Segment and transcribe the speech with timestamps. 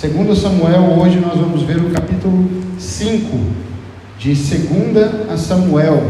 [0.00, 3.38] Segundo Samuel, hoje nós vamos ver o capítulo 5
[4.18, 6.02] de 2 a Samuel.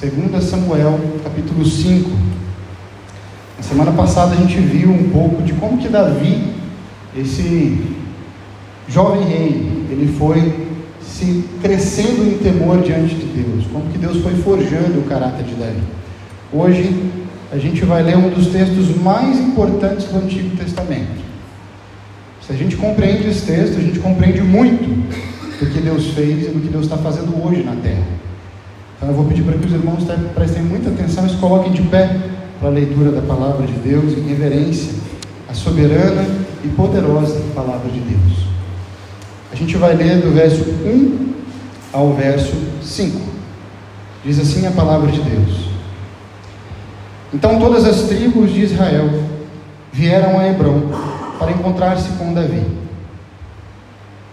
[0.00, 2.10] 2 Samuel, capítulo 5.
[3.58, 6.54] Na semana passada a gente viu um pouco de como que Davi,
[7.14, 7.84] esse
[8.88, 10.70] jovem rei, ele foi
[11.02, 15.54] se crescendo em temor diante de Deus, como que Deus foi forjando o caráter de
[15.54, 15.82] Davi.
[16.50, 16.98] Hoje
[17.52, 21.25] a gente vai ler um dos textos mais importantes do Antigo Testamento.
[22.46, 24.84] Se a gente compreende esse texto, a gente compreende muito
[25.58, 28.06] do que Deus fez e do que Deus está fazendo hoje na terra.
[28.96, 31.82] Então eu vou pedir para que os irmãos prestem muita atenção e se coloquem de
[31.82, 32.16] pé
[32.60, 34.92] para a leitura da palavra de Deus em reverência
[35.48, 36.24] à soberana
[36.64, 38.46] e poderosa palavra de Deus.
[39.50, 41.34] A gente vai ler do verso 1
[41.92, 43.20] ao verso 5.
[44.24, 45.68] Diz assim a palavra de Deus.
[47.34, 49.10] Então todas as tribos de Israel
[49.92, 52.62] vieram a Hebron para encontrar-se com Davi.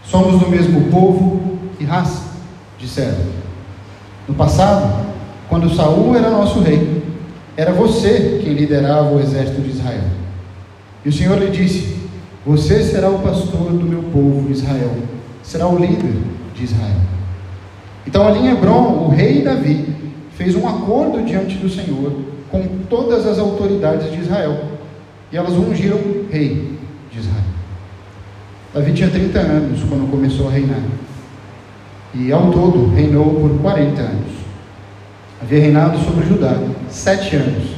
[0.03, 2.23] Somos do mesmo povo e raça,
[2.78, 3.25] disseram.
[4.28, 5.05] No passado,
[5.50, 7.03] quando Saul era nosso rei,
[7.55, 10.03] era você quem liderava o exército de Israel.
[11.03, 11.97] E o Senhor lhe disse:
[12.45, 14.91] Você será o pastor do meu povo Israel
[15.44, 16.16] será o líder
[16.56, 17.02] de Israel.
[18.08, 19.94] Então, ali em Hebron, o rei Davi
[20.31, 22.11] fez um acordo diante do Senhor
[22.50, 24.58] com todas as autoridades de Israel.
[25.31, 26.00] E elas ungiram
[26.31, 26.80] rei
[27.14, 27.44] de Israel.
[28.73, 30.81] Davi tinha 30 anos quando começou a reinar.
[32.16, 34.33] E ao todo reinou por 40 anos.
[35.41, 36.58] Havia reinado sobre Judá
[36.89, 37.69] sete anos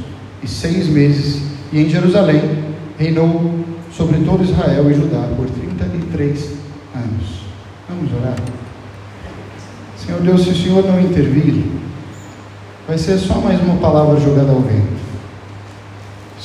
[0.44, 1.42] e seis meses,
[1.74, 2.42] e em Jerusalém
[2.98, 6.52] reinou sobre todo Israel e Judá por 33
[6.94, 7.42] anos.
[7.90, 8.36] Vamos orar.
[9.98, 11.66] Senhor Deus, se o Senhor não intervir,
[12.88, 14.95] vai ser só mais uma palavra jogada ao vento.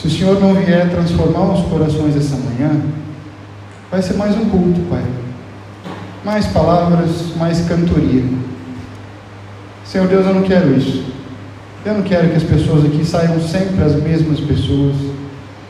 [0.00, 2.80] Se o Senhor não vier transformar os corações essa manhã,
[3.90, 5.04] vai ser mais um culto, Pai.
[6.24, 8.24] Mais palavras, mais cantoria.
[9.84, 11.04] Senhor Deus, eu não quero isso.
[11.84, 14.96] Eu não quero que as pessoas aqui saiam sempre as mesmas pessoas.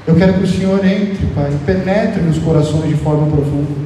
[0.07, 3.81] Eu quero que o Senhor entre, Pai, penetre nos corações de forma profunda.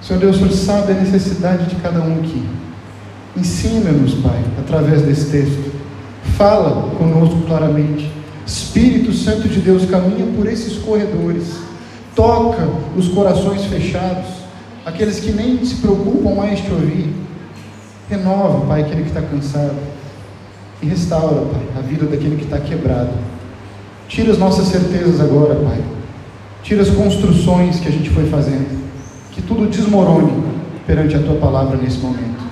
[0.00, 2.48] Senhor Deus, o Senhor sabe a necessidade de cada um aqui.
[3.36, 5.70] Ensina-nos, Pai, através desse texto.
[6.38, 8.11] Fala conosco claramente.
[8.46, 11.44] Espírito Santo de Deus caminha por esses corredores.
[12.14, 14.26] Toca os corações fechados,
[14.84, 17.12] aqueles que nem se preocupam mais te ouvir.
[18.08, 19.76] Renova, Pai, aquele que está cansado.
[20.82, 23.12] E restaura, Pai, a vida daquele que está quebrado.
[24.08, 25.82] Tira as nossas certezas agora, Pai.
[26.62, 28.82] Tira as construções que a gente foi fazendo
[29.32, 30.44] que tudo desmorone
[30.86, 32.42] perante a tua palavra nesse momento.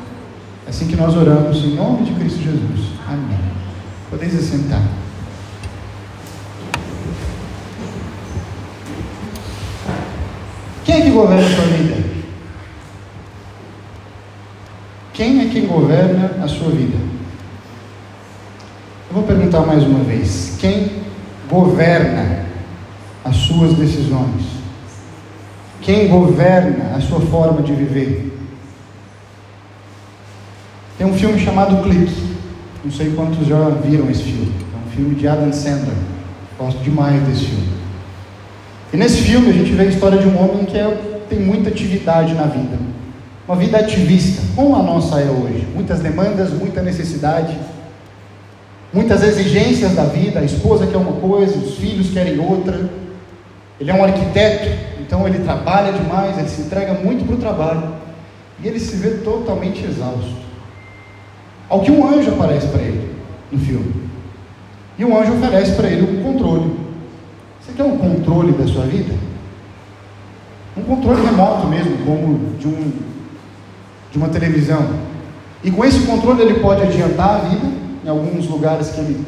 [0.66, 2.92] É assim que nós oramos em nome de Cristo Jesus.
[3.06, 3.38] Amém.
[4.08, 4.82] Podeis assentar.
[10.90, 11.96] Quem é que governa a sua vida?
[15.12, 16.98] Quem é quem governa a sua vida?
[19.08, 20.90] Eu vou perguntar mais uma vez: quem
[21.48, 22.44] governa
[23.24, 24.42] as suas decisões?
[25.80, 28.36] quem governa a sua forma de viver.
[30.98, 32.36] Tem um filme chamado Clique.
[32.84, 34.52] Não sei quantos já viram esse filme.
[34.74, 35.94] É um filme de Adam Sandler.
[36.58, 37.79] Gosto demais desse filme.
[38.92, 41.68] E nesse filme a gente vê a história de um homem que é, tem muita
[41.68, 42.76] atividade na vida.
[43.46, 45.66] Uma vida ativista, como a nossa é hoje.
[45.74, 47.56] Muitas demandas, muita necessidade,
[48.92, 50.40] muitas exigências da vida.
[50.40, 52.90] A esposa quer uma coisa, os filhos querem outra.
[53.78, 54.68] Ele é um arquiteto,
[55.00, 57.94] então ele trabalha demais, ele se entrega muito para o trabalho.
[58.62, 60.34] E ele se vê totalmente exausto.
[61.68, 63.14] Ao que um anjo aparece para ele
[63.52, 63.94] no filme.
[64.98, 66.79] E um anjo oferece para ele um controle.
[67.70, 69.14] Você quer um controle da sua vida?
[70.76, 72.92] Um controle remoto mesmo, como de, um,
[74.10, 74.88] de uma televisão.
[75.62, 77.66] E com esse controle ele pode adiantar a vida,
[78.04, 79.24] em alguns lugares que ele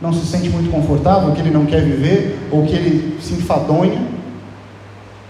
[0.00, 4.00] não se sente muito confortável, que ele não quer viver, ou que ele se enfadonha.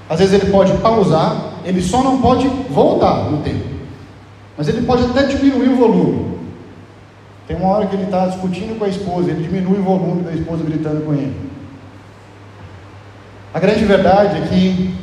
[0.08, 3.64] Às vezes ele pode pausar, ele só não pode voltar no tempo.
[4.56, 6.36] Mas ele pode até diminuir o volume.
[7.48, 10.32] Tem uma hora que ele está discutindo com a esposa, ele diminui o volume da
[10.32, 11.49] esposa gritando com ele.
[13.52, 14.94] A grande verdade é que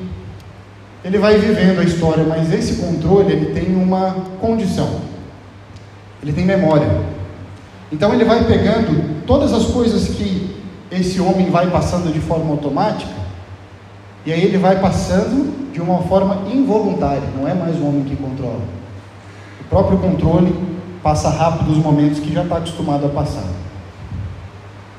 [1.03, 5.01] ele vai vivendo a história, mas esse controle ele tem uma condição.
[6.21, 6.89] Ele tem memória.
[7.91, 10.55] Então ele vai pegando todas as coisas que
[10.91, 13.11] esse homem vai passando de forma automática,
[14.25, 18.15] e aí ele vai passando de uma forma involuntária, não é mais o homem que
[18.15, 18.61] controla.
[19.61, 20.53] O próprio controle
[21.03, 23.45] passa rápido os momentos que já está acostumado a passar.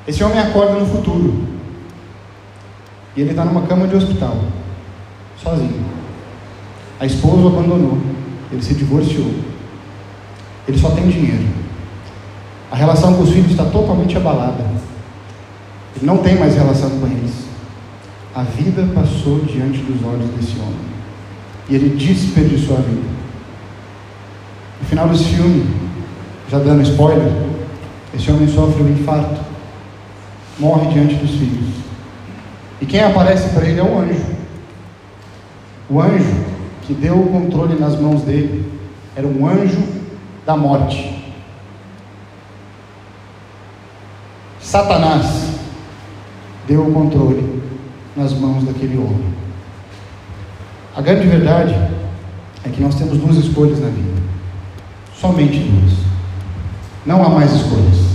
[0.07, 1.58] Esse homem acorda no futuro.
[3.19, 4.33] E ele está numa cama de hospital.
[5.43, 5.83] sozinho.
[7.01, 7.97] A esposa o abandonou,
[8.49, 9.33] ele se divorciou.
[10.65, 11.45] Ele só tem dinheiro.
[12.71, 14.63] A relação com os filhos está totalmente abalada.
[15.97, 17.43] Ele não tem mais relação com eles.
[18.33, 20.79] A vida passou diante dos olhos desse homem.
[21.67, 23.09] E ele desperdiçou a vida.
[24.79, 25.69] No final desse filme,
[26.49, 27.33] já dando spoiler,
[28.13, 29.41] esse homem sofre um infarto.
[30.57, 31.88] Morre diante dos filhos.
[32.81, 34.25] E quem aparece para ele é o anjo.
[35.89, 36.45] O anjo
[36.83, 38.71] que deu o controle nas mãos dele
[39.15, 39.83] era um anjo
[40.45, 41.19] da morte.
[44.61, 45.49] Satanás
[46.67, 47.61] deu o controle
[48.15, 49.33] nas mãos daquele homem.
[50.95, 51.73] A grande verdade
[52.63, 54.21] é que nós temos duas escolhas na vida.
[55.19, 55.93] Somente duas.
[57.05, 58.08] Não há mais escolhas.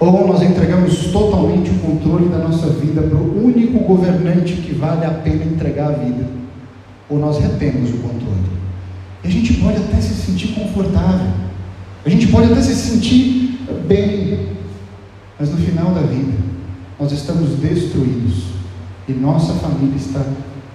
[0.00, 5.04] Ou nós entregamos totalmente o controle da nossa vida para o único governante que vale
[5.04, 6.26] a pena entregar a vida,
[7.08, 8.40] ou nós retemos o controle.
[9.22, 11.30] E a gente pode até se sentir confortável,
[12.04, 14.48] a gente pode até se sentir bem,
[15.38, 16.32] mas no final da vida,
[16.98, 18.44] nós estamos destruídos
[19.06, 20.24] e nossa família está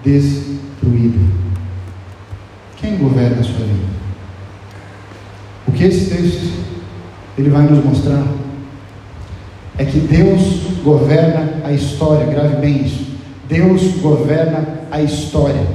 [0.04, 1.20] destruída.
[2.78, 3.96] Quem governa a sua vida?
[5.68, 6.64] O que esse texto
[7.38, 8.24] ele vai nos mostrar
[9.78, 13.06] é que Deus governa a história, grave bem isso.
[13.48, 15.66] Deus governa a história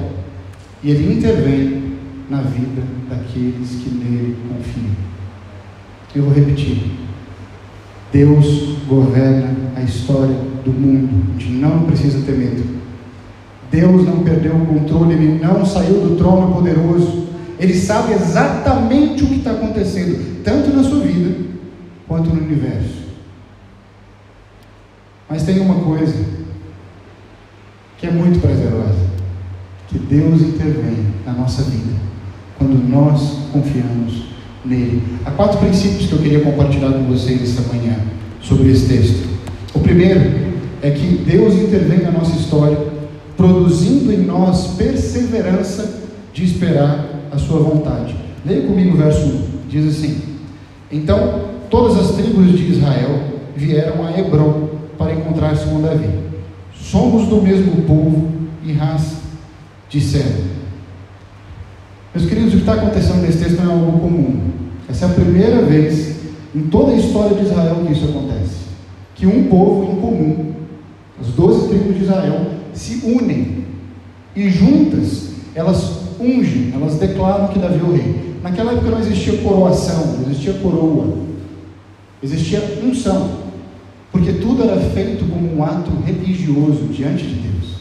[0.82, 1.98] e ele intervém
[2.28, 4.94] na vida daqueles que nele confiam.
[6.14, 6.90] Eu vou repetir.
[8.12, 11.34] Deus governa a história do mundo.
[11.36, 12.80] A gente não precisa ter medo.
[13.70, 17.28] Deus não perdeu o controle, ele não saiu do trono poderoso.
[17.58, 21.36] Ele sabe exatamente o que está acontecendo, tanto na sua vida
[22.08, 22.99] quanto no universo.
[25.30, 26.12] Mas tem uma coisa
[27.96, 28.98] que é muito prazerosa:
[29.88, 31.92] que Deus intervém na nossa vida
[32.58, 34.24] quando nós confiamos
[34.64, 35.02] nele.
[35.24, 37.96] Há quatro princípios que eu queria compartilhar com vocês esta manhã
[38.42, 39.28] sobre esse texto.
[39.72, 40.20] O primeiro
[40.82, 42.76] é que Deus intervém na nossa história,
[43.36, 46.00] produzindo em nós perseverança
[46.34, 48.16] de esperar a sua vontade.
[48.44, 49.42] Leia comigo o verso 1.
[49.68, 50.20] Diz assim:
[50.90, 53.20] Então todas as tribos de Israel
[53.56, 56.10] vieram a Hebron para encontrar-se com Davi.
[56.74, 58.28] Somos do mesmo povo
[58.62, 59.16] e raça,
[59.88, 60.50] disseram.
[62.14, 64.50] Meus queridos, o que está acontecendo nesse texto não é algo comum.
[64.90, 66.16] Essa é a primeira vez
[66.54, 68.56] em toda a história de Israel que isso acontece.
[69.14, 70.52] Que um povo em comum,
[71.18, 73.64] as doze tribos de Israel, se unem
[74.36, 78.36] e juntas elas ungem, elas declaram que Davi é o rei.
[78.42, 81.16] Naquela época não existia coroação, não existia coroa,
[82.22, 83.49] existia unção,
[84.12, 87.74] porque tudo era feito como um ato religioso diante de Deus.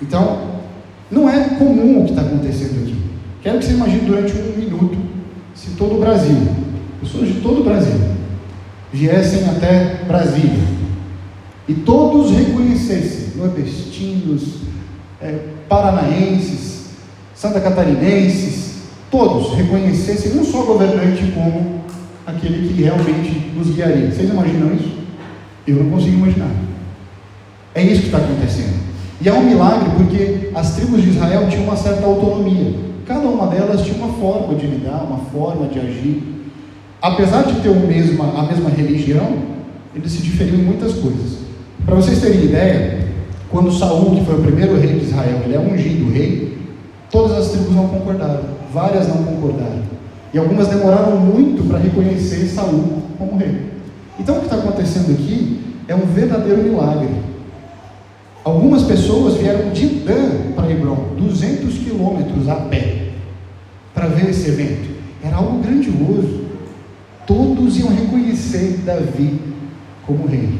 [0.00, 0.54] Então,
[1.10, 2.96] não é comum o que está acontecendo aqui.
[3.42, 4.98] Quero que você imagine durante um minuto
[5.54, 6.36] se todo o Brasil,
[7.00, 8.00] pessoas de todo o Brasil,
[8.92, 10.74] viessem até Brasília
[11.68, 14.58] e todos reconhecessem, nordestinos,
[15.20, 15.38] é,
[15.68, 16.86] paranaenses,
[17.34, 18.74] santa catarinenses,
[19.10, 21.82] todos reconhecessem um só governante como
[22.26, 24.10] aquele que realmente nos guiaria.
[24.10, 25.03] Vocês imaginam isso?
[25.66, 26.50] Eu não consigo imaginar.
[27.74, 28.84] É isso que está acontecendo.
[29.20, 32.74] E é um milagre porque as tribos de Israel tinham uma certa autonomia.
[33.06, 36.22] Cada uma delas tinha uma forma de lidar, uma forma de agir.
[37.00, 39.38] Apesar de ter a mesma religião,
[39.94, 41.38] eles se diferiam em muitas coisas.
[41.84, 43.08] Para vocês terem ideia,
[43.50, 46.58] quando Saul, que foi o primeiro rei de Israel, ele é ungido rei,
[47.10, 48.40] todas as tribos não concordaram,
[48.72, 49.82] várias não concordaram.
[50.32, 53.73] E algumas demoraram muito para reconhecer Saul como rei.
[54.18, 57.10] Então o que está acontecendo aqui é um verdadeiro milagre.
[58.44, 63.08] Algumas pessoas vieram de Dan para Hebron, 200 quilômetros a pé,
[63.94, 64.94] para ver esse evento.
[65.22, 66.44] Era algo grandioso.
[67.26, 69.40] Todos iam reconhecer Davi
[70.06, 70.58] como rei.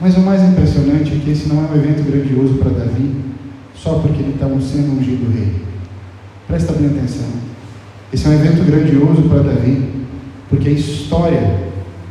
[0.00, 3.16] Mas o mais impressionante é que esse não é um evento grandioso para Davi,
[3.74, 5.52] só porque ele está sendo ungido rei.
[6.46, 7.26] Presta bem atenção.
[8.12, 9.90] Esse é um evento grandioso para Davi,
[10.48, 11.69] porque a história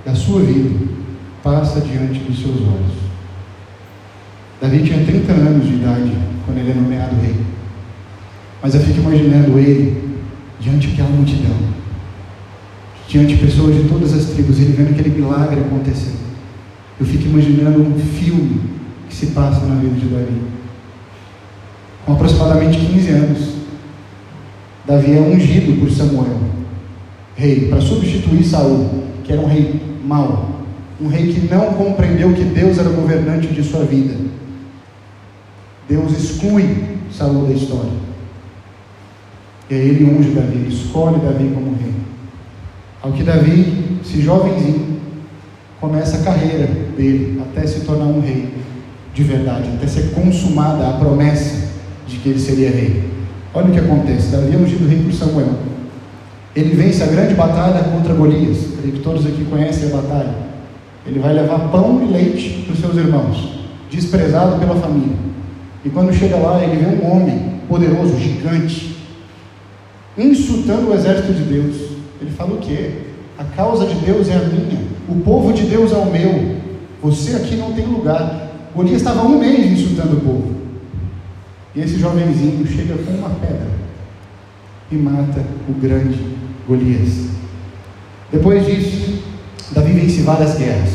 [0.10, 0.70] da sua vida
[1.44, 2.98] passa diante dos seus olhos.
[4.60, 6.12] Davi tinha 30 anos de idade
[6.46, 7.36] quando ele é nomeado rei.
[8.62, 10.20] Mas eu fico imaginando ele
[10.60, 11.56] diante daquela multidão,
[13.08, 16.16] diante de pessoas de todas as tribos, ele vendo aquele milagre acontecer.
[17.00, 18.62] Eu fico imaginando um filme
[19.08, 20.42] que se passa na vida de Davi.
[22.06, 23.54] Com aproximadamente 15 anos,
[24.86, 26.42] Davi é ungido por Samuel,
[27.39, 30.65] rei, para substituir Saul, que era um rei mau,
[31.01, 34.29] um rei que não compreendeu que Deus era governante de sua vida
[35.89, 37.91] Deus exclui Saul da história.
[39.72, 41.93] E aí ele unge Davi, escolhe Davi como rei.
[43.01, 45.00] Ao que Davi, esse jovenzinho,
[45.81, 48.53] começa a carreira dele até se tornar um rei
[49.15, 51.69] de verdade, até ser consumada a promessa
[52.08, 53.03] de que ele seria rei.
[53.53, 55.55] Olha o que acontece: Davi é ungido rei por Samuel.
[56.56, 58.58] Ele vence a grande batalha contra Golias.
[58.79, 60.36] Creio que todos aqui conhecem a batalha.
[61.06, 65.15] Ele vai levar pão e leite para os seus irmãos, desprezado pela família.
[65.84, 68.98] E quando chega lá, ele vê um homem poderoso, gigante,
[70.18, 71.75] insultando o exército de Deus.
[72.22, 72.91] Ele fala o quê?
[73.38, 76.58] A causa de Deus é a minha, o povo de Deus é o meu.
[77.01, 78.50] Você aqui não tem lugar.
[78.75, 80.56] Golias estava um mês insultando o povo.
[81.74, 83.68] E esse jovenzinho chega com uma pedra
[84.91, 86.38] e mata o grande
[86.69, 87.29] Golias.
[88.31, 89.23] Depois disso,
[89.71, 90.91] Davi vence várias guerras.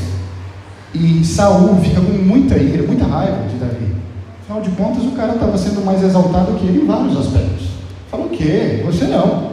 [0.94, 3.92] E Saul fica com muita ira, muita raiva de Davi.
[4.42, 7.70] Afinal de contas, o cara estava sendo mais exaltado que ele em vários aspectos.
[8.08, 8.82] Fala o quê?
[8.86, 9.52] Você não.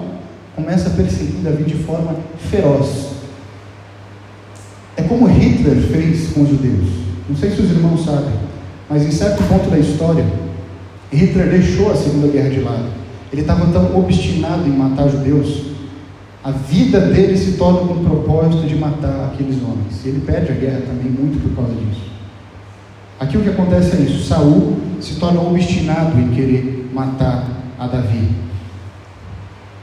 [0.55, 2.15] Começa a perseguir Davi de forma
[2.51, 3.07] feroz.
[4.95, 6.87] É como Hitler fez com os judeus.
[7.27, 8.33] Não sei se os irmãos sabem,
[8.87, 10.25] mas em certo ponto da história,
[11.11, 12.85] Hitler deixou a Segunda Guerra de lado.
[13.31, 15.70] Ele estava tão obstinado em matar judeus,
[16.43, 20.03] a vida dele se torna com o propósito de matar aqueles homens.
[20.03, 22.09] E ele perde a guerra também muito por causa disso.
[23.19, 28.29] Aqui o que acontece é isso: Saul se torna obstinado em querer matar a Davi.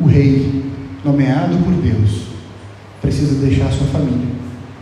[0.00, 0.64] O rei,
[1.04, 2.28] nomeado por Deus,
[3.00, 4.26] precisa deixar sua família,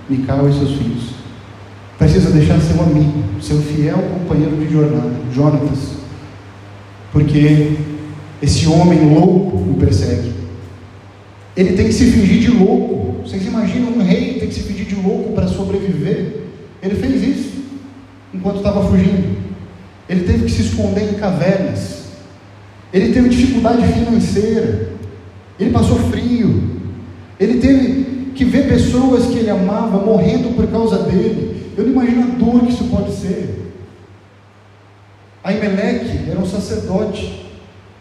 [0.09, 1.16] Mical e seus filhos.
[1.99, 5.97] Precisa deixar seu amigo, seu fiel companheiro de jornada, Jonatas,
[7.11, 7.76] porque
[8.42, 10.36] esse homem louco o persegue.
[11.56, 13.22] Ele tem que se fingir de louco.
[13.22, 16.42] Vocês imaginam um rei tem que se fingir de louco para sobreviver?
[16.82, 17.52] Ele fez isso
[18.34, 19.36] enquanto estava fugindo.
[20.08, 22.04] Ele teve que se esconder em cavernas.
[22.92, 24.90] Ele teve dificuldade financeira.
[25.58, 26.76] Ele passou frio.
[27.40, 31.72] Ele teve que ver pessoas que ele amava morrendo por causa dele.
[31.76, 33.72] Eu não imagino a dor que isso pode ser.
[35.42, 37.46] Aimeleque era um sacerdote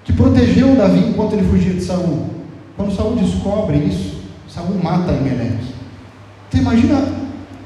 [0.03, 2.34] que protegeu Davi enquanto ele fugia de Saul.
[2.75, 5.73] Quando Saul descobre isso, Saul mata Aimeleque.
[6.47, 7.07] Então imagina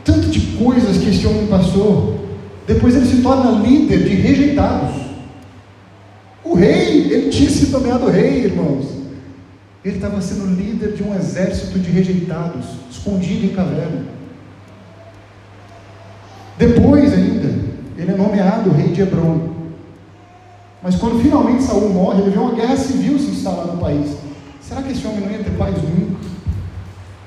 [0.04, 2.20] tanto de coisas que esse homem passou.
[2.68, 4.96] Depois ele se torna líder de rejeitados.
[6.44, 8.86] O rei, ele tinha sido nomeado rei, irmãos.
[9.84, 14.06] Ele estava sendo líder de um exército de rejeitados, escondido em caverna.
[16.58, 17.48] Depois ainda,
[17.98, 19.50] ele é nomeado rei de Hebron.
[20.84, 24.19] Mas quando finalmente Saul morre, ele vê uma guerra civil se instalar no país.
[24.70, 26.20] Será que esse homem não ia ter paz nunca?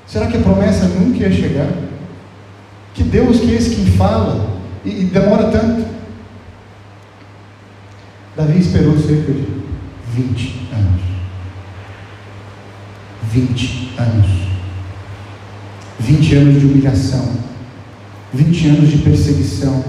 [0.07, 1.67] Será que a promessa nunca ia chegar?
[2.93, 5.85] Que Deus que é esse que fala e, e demora tanto?
[8.37, 9.45] Davi esperou cerca de
[10.13, 11.01] 20 anos.
[13.23, 14.27] 20 anos.
[15.99, 17.29] 20 anos de humilhação.
[18.33, 19.83] 20 anos de perseguição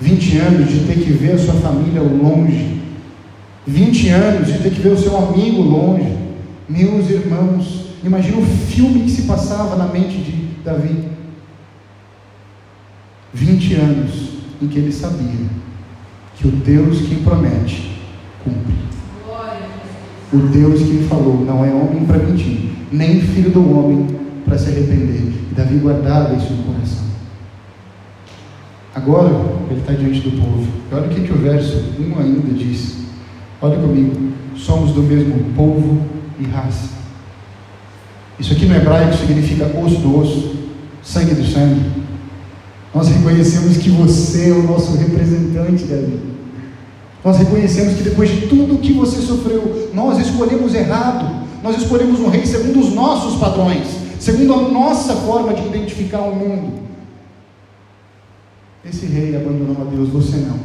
[0.00, 2.80] 20 anos de ter que ver a sua família longe,
[3.66, 6.17] 20 anos de ter que ver o seu amigo longe.
[6.68, 10.32] Meus irmãos, imagina o filme que se passava na mente de
[10.62, 11.08] Davi.
[13.32, 14.28] 20 anos
[14.60, 15.46] em que ele sabia
[16.36, 18.00] que o Deus que promete,
[18.44, 18.74] cumpre.
[20.30, 24.06] O Deus que falou não é homem para mentir, nem filho do homem
[24.44, 25.22] para se arrepender.
[25.50, 27.04] E Davi guardava isso no coração.
[28.94, 29.30] Agora
[29.70, 30.66] ele está diante do povo.
[30.90, 32.98] E olha o que, que o verso 1 ainda diz.
[33.62, 34.28] Olha comigo.
[34.54, 36.88] Somos do mesmo povo e raça.
[38.38, 40.56] Isso aqui no hebraico significa osso do osso,
[41.02, 41.90] sangue do sangue.
[42.94, 46.20] Nós reconhecemos que você é o nosso representante, Davi.
[47.24, 51.46] Nós reconhecemos que depois de tudo que você sofreu, nós escolhemos errado.
[51.62, 53.88] Nós escolhemos um rei segundo os nossos padrões,
[54.20, 56.88] segundo a nossa forma de identificar o mundo.
[58.84, 60.58] Esse rei abandonou a Deus, você não.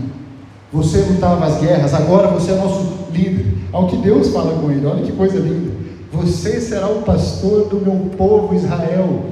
[0.71, 3.52] Você lutava as guerras, agora você é nosso líder.
[3.73, 5.73] Ao que Deus fala com ele, olha que coisa linda.
[6.13, 9.25] Você será o pastor do meu povo Israel.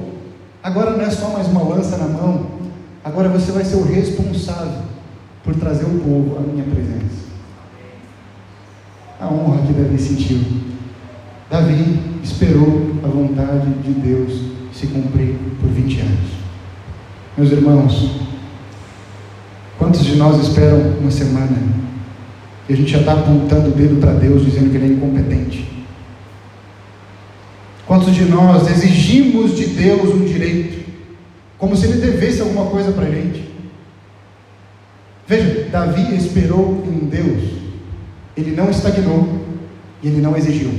[0.62, 2.46] Agora não é só mais uma lança na mão,
[3.02, 4.82] agora você vai ser o responsável
[5.42, 7.22] por trazer o povo à minha presença.
[9.18, 10.40] A honra que Davi sentiu.
[11.48, 14.32] Davi esperou a vontade de Deus
[14.72, 16.30] se cumprir por 20 anos.
[17.36, 18.22] Meus irmãos,
[19.82, 21.58] Quantos de nós esperam uma semana
[22.68, 25.68] e a gente já está apontando o dedo para Deus dizendo que Ele é incompetente?
[27.86, 30.88] Quantos de nós exigimos de Deus um direito,
[31.58, 33.50] como se Ele devesse alguma coisa para a gente?
[35.26, 37.42] Veja, Davi esperou em Deus.
[38.36, 39.28] Ele não estagnou
[40.02, 40.70] e ele não exigiu.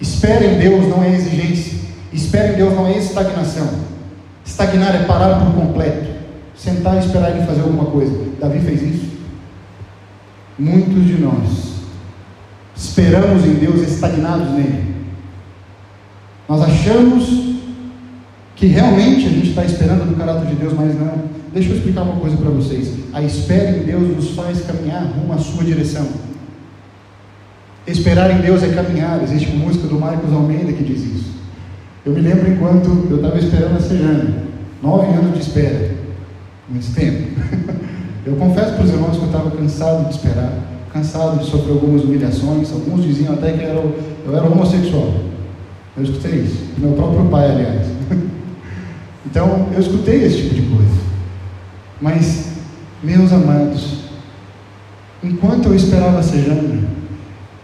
[0.00, 1.78] Espera em Deus não é exigência.
[2.12, 3.70] Espera em Deus não é estagnação.
[4.44, 6.12] Estagnar é parar por completo.
[6.56, 8.12] Sentar e esperar ele fazer alguma coisa.
[8.40, 9.13] Davi fez isso.
[10.58, 11.74] Muitos de nós
[12.76, 14.94] esperamos em Deus estagnados nele.
[16.48, 17.54] Nós achamos
[18.56, 21.34] que realmente a gente está esperando no caráter de Deus, mas não.
[21.52, 22.92] Deixa eu explicar uma coisa para vocês.
[23.12, 26.06] A espera em Deus nos faz caminhar rumo à sua direção.
[27.86, 29.22] Esperar em Deus é caminhar.
[29.22, 31.34] Existe uma música do Marcos Almeida que diz isso.
[32.04, 34.44] Eu me lembro enquanto eu estava esperando a Sejana.
[34.82, 35.94] Nove anos de espera.
[36.68, 37.40] Muito tempo.
[38.26, 40.52] Eu confesso para os irmãos que eu estava cansado de esperar,
[40.92, 42.72] cansado de sofrer algumas humilhações.
[42.72, 43.84] Alguns diziam até que eu era,
[44.26, 45.12] eu era homossexual.
[45.96, 46.58] Eu escutei isso.
[46.78, 47.86] Meu próprio pai, aliás.
[49.26, 51.00] Então, eu escutei esse tipo de coisa.
[52.00, 52.50] Mas,
[53.02, 54.04] meus amados,
[55.24, 56.84] enquanto eu esperava a Sejana,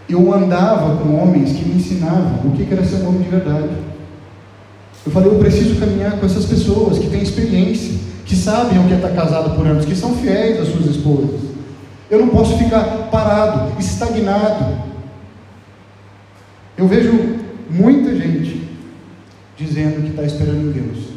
[0.09, 3.69] eu andava com homens que me ensinavam o que era ser um homem de verdade.
[5.05, 7.97] Eu falei, eu preciso caminhar com essas pessoas que têm experiência,
[8.31, 11.41] que sabem o que é estar casado por anos, que são fiéis às suas esposas.
[12.09, 14.73] Eu não posso ficar parado, estagnado.
[16.77, 17.11] Eu vejo
[17.69, 18.69] muita gente
[19.57, 21.07] dizendo que está esperando em Deus,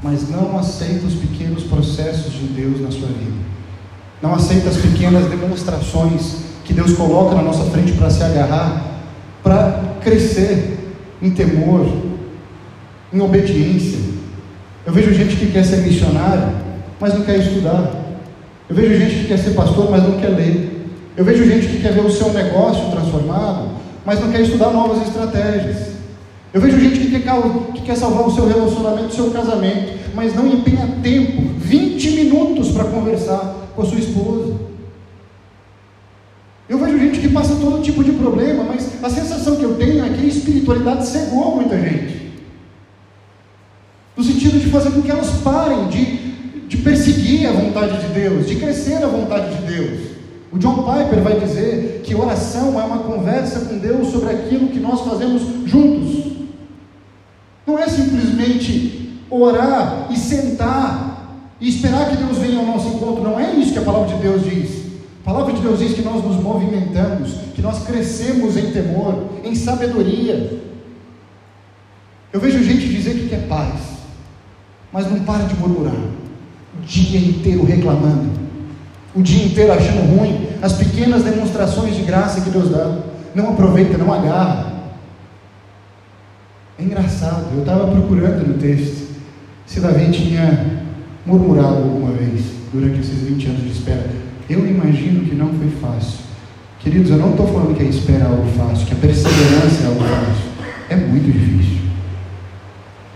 [0.00, 3.42] mas não aceita os pequenos processos de Deus na sua vida.
[4.22, 9.00] Não aceita as pequenas demonstrações que Deus coloca na nossa frente para se agarrar,
[9.42, 10.78] para crescer
[11.20, 11.84] em temor,
[13.12, 13.98] em obediência.
[14.86, 16.59] Eu vejo gente que quer ser missionário,
[17.00, 17.92] mas não quer estudar.
[18.68, 20.86] Eu vejo gente que quer ser pastor, mas não quer ler.
[21.16, 23.70] Eu vejo gente que quer ver o seu negócio transformado,
[24.04, 25.90] mas não quer estudar novas estratégias.
[26.52, 27.22] Eu vejo gente que quer,
[27.74, 32.70] que quer salvar o seu relacionamento, o seu casamento, mas não empenha tempo, 20 minutos
[32.72, 34.54] para conversar com a sua esposa.
[36.68, 40.04] Eu vejo gente que passa todo tipo de problema, mas a sensação que eu tenho
[40.04, 42.30] é que a espiritualidade cegou muita gente.
[44.16, 46.29] No sentido de fazer com que elas parem de,
[46.70, 50.10] de perseguir a vontade de Deus, de crescer a vontade de Deus.
[50.52, 54.78] O John Piper vai dizer que oração é uma conversa com Deus sobre aquilo que
[54.78, 56.32] nós fazemos juntos.
[57.66, 63.24] Não é simplesmente orar e sentar e esperar que Deus venha ao nosso encontro.
[63.24, 64.84] Não é isso que a palavra de Deus diz.
[65.22, 69.56] A palavra de Deus diz que nós nos movimentamos, que nós crescemos em temor, em
[69.56, 70.62] sabedoria.
[72.32, 73.74] Eu vejo gente dizer que quer paz,
[74.92, 76.19] mas não para de murmurar,
[76.84, 78.30] dia inteiro reclamando,
[79.14, 82.98] o dia inteiro achando ruim as pequenas demonstrações de graça que Deus dá,
[83.34, 84.72] não aproveita, não agarra.
[86.78, 89.10] É engraçado, eu estava procurando no texto
[89.66, 90.82] se Davi tinha
[91.24, 94.10] murmurado alguma vez durante esses 20 anos de espera.
[94.48, 96.20] Eu imagino que não foi fácil.
[96.80, 99.86] Queridos, eu não estou falando que a espera é algo fácil, que a perseverança é
[99.86, 100.50] algo fácil.
[100.88, 101.78] É muito difícil.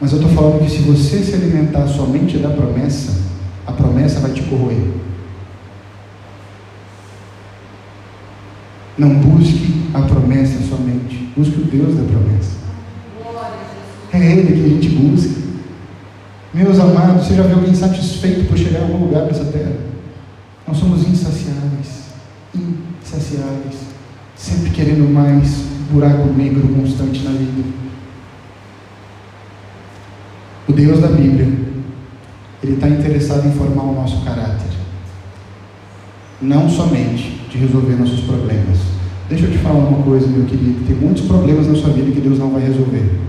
[0.01, 3.24] Mas eu estou falando que se você se alimentar somente da promessa,
[3.67, 4.93] a promessa vai te corroer.
[8.97, 12.65] Não busque a promessa somente, busque o Deus da promessa.
[14.13, 15.43] É Ele que a gente busca.
[16.53, 19.75] Meus amados, você já viu alguém satisfeito por chegar a algum lugar nessa terra?
[20.67, 22.13] Nós somos insaciáveis,
[23.03, 23.75] insaciáveis,
[24.37, 27.65] sempre querendo mais, buraco negro constante na vida.
[30.69, 31.49] O Deus da Bíblia,
[32.65, 34.71] Ele está interessado em formar o nosso caráter,
[36.41, 38.79] não somente de resolver nossos problemas.
[39.29, 42.23] Deixa eu te falar uma coisa, meu querido: tem muitos problemas na sua vida que
[42.23, 43.21] Deus não vai resolver.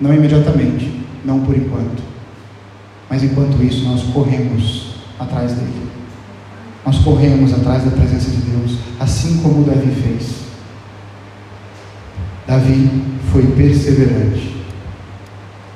[0.00, 2.02] Não imediatamente, não por enquanto.
[3.10, 5.88] Mas enquanto isso, nós corremos atrás dele.
[6.86, 10.38] Nós corremos atrás da presença de Deus, assim como Davi fez.
[12.46, 12.90] Davi
[13.30, 14.56] foi perseverante.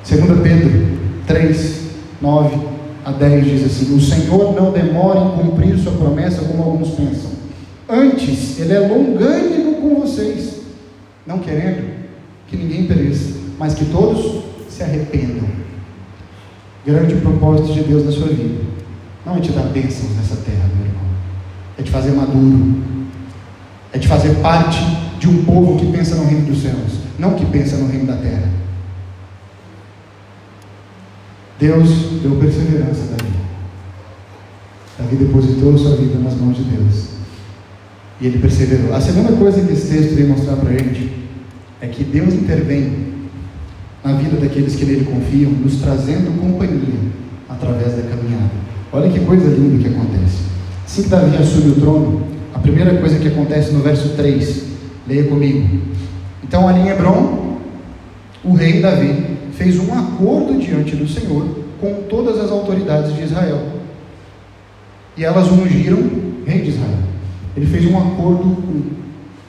[0.09, 1.82] 2 Pedro 3,
[2.23, 2.57] 9
[3.05, 7.33] a 10 diz assim: O Senhor não demora em cumprir sua promessa, como alguns pensam.
[7.89, 10.63] Antes, Ele é longânimo com vocês,
[11.27, 11.93] não querendo
[12.47, 15.49] que ninguém pereça, mas que todos se arrependam.
[16.87, 18.73] Grande propósito de Deus na sua vida
[19.25, 21.03] não é te dar bênçãos nessa terra, meu irmão.
[21.79, 22.83] É te fazer maduro.
[23.93, 24.79] É te fazer parte
[25.19, 28.17] de um povo que pensa no reino dos céus, não que pensa no reino da
[28.17, 28.49] terra.
[31.63, 31.89] Deus
[32.21, 33.33] deu perseverança a Davi.
[34.99, 37.11] Davi depositou sua vida nas mãos de Deus.
[38.21, 38.93] E ele perseverou.
[38.93, 41.09] A segunda coisa que esse texto vem mostrar para a gente
[41.81, 43.13] é que Deus intervém
[44.03, 46.99] na vida daqueles que nele confiam, nos trazendo companhia
[47.49, 48.51] através da caminhada.
[48.93, 50.39] Olha que coisa linda que acontece.
[50.85, 54.65] Assim que Davi assume o trono, a primeira coisa que acontece no verso 3,
[55.07, 55.81] leia comigo.
[56.43, 57.59] Então ali em Hebron,
[58.43, 61.47] o rei Davi fez um acordo diante do Senhor
[61.81, 63.61] com todas as autoridades de Israel.
[65.17, 65.99] E elas ungiram
[66.47, 66.99] rei de Israel.
[67.57, 68.83] Ele fez um acordo com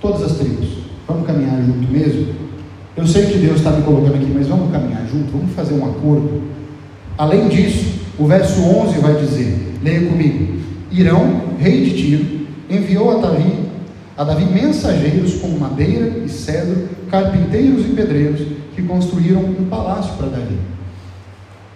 [0.02, 0.68] todas as tribos.
[1.08, 2.34] Vamos caminhar junto mesmo?
[2.96, 5.86] Eu sei que Deus está me colocando aqui, mas vamos caminhar junto, vamos fazer um
[5.86, 6.44] acordo.
[7.18, 10.62] Além disso, o verso 11 vai dizer: leia comigo.
[10.92, 12.26] Irão, rei de Tiro,
[12.70, 13.54] enviou a Davi,
[14.16, 18.42] a Davi mensageiros com madeira e cedro, carpinteiros e pedreiros,
[18.76, 20.58] que construíram um palácio para Davi.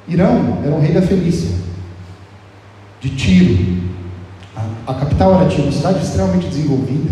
[0.08, 1.52] Irão era o rei da Felícia,
[3.00, 3.84] de Tiro.
[4.56, 7.12] A, a capital era Tiro, uma cidade extremamente desenvolvida,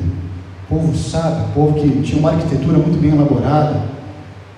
[0.67, 3.79] povo sábio, povo que tinha uma arquitetura muito bem elaborada.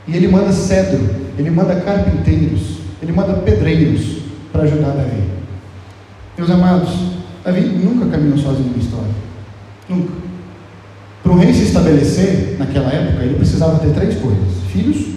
[0.07, 1.05] E ele manda cedro,
[1.37, 5.23] ele manda carpinteiros, ele manda pedreiros para ajudar Davi.
[6.37, 6.89] Meus amados,
[7.43, 9.11] Davi nunca caminhou sozinho na história.
[9.89, 10.26] Nunca.
[11.27, 15.07] Para um rei se estabelecer naquela época, ele precisava ter três coisas: filhos,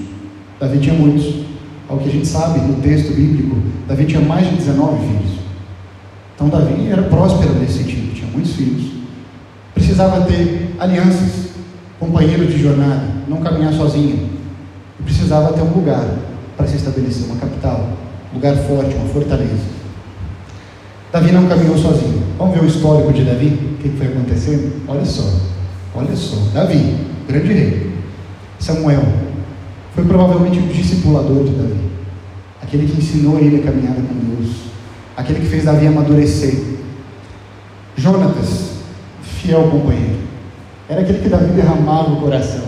[0.59, 1.45] Davi tinha muitos.
[1.89, 5.39] Ao que a gente sabe no texto bíblico, Davi tinha mais de 19 filhos.
[6.35, 8.91] Então Davi era próspero nesse sentido, tinha muitos filhos.
[9.73, 11.51] Precisava ter alianças,
[12.01, 14.31] companheiros de jornada, não caminhar sozinho.
[14.99, 16.05] E precisava ter um lugar
[16.57, 17.89] para se estabelecer, uma capital,
[18.33, 19.63] um lugar forte, uma fortaleza.
[21.13, 22.21] Davi não caminhou sozinho.
[22.37, 23.47] Vamos ver o histórico de Davi?
[23.47, 24.73] O que foi acontecendo?
[24.89, 25.51] Olha só,
[25.95, 26.37] olha só.
[26.53, 26.97] Davi,
[27.29, 27.91] grande rei.
[28.59, 29.03] Samuel,
[29.95, 31.81] foi provavelmente o discipulador de Davi,
[32.63, 34.57] aquele que ensinou ele a caminhada com Deus,
[35.17, 36.55] aquele que fez Davi amadurecer.
[37.97, 38.71] Jonatas,
[39.23, 40.21] fiel companheiro,
[40.89, 42.65] era aquele que Davi derramava o coração.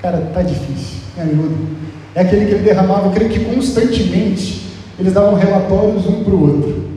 [0.00, 1.54] Cara, tá difícil, me ajuda.
[2.14, 4.62] É aquele que ele derramava, eu creio que constantemente
[4.98, 6.88] eles davam relatórios um para o outro,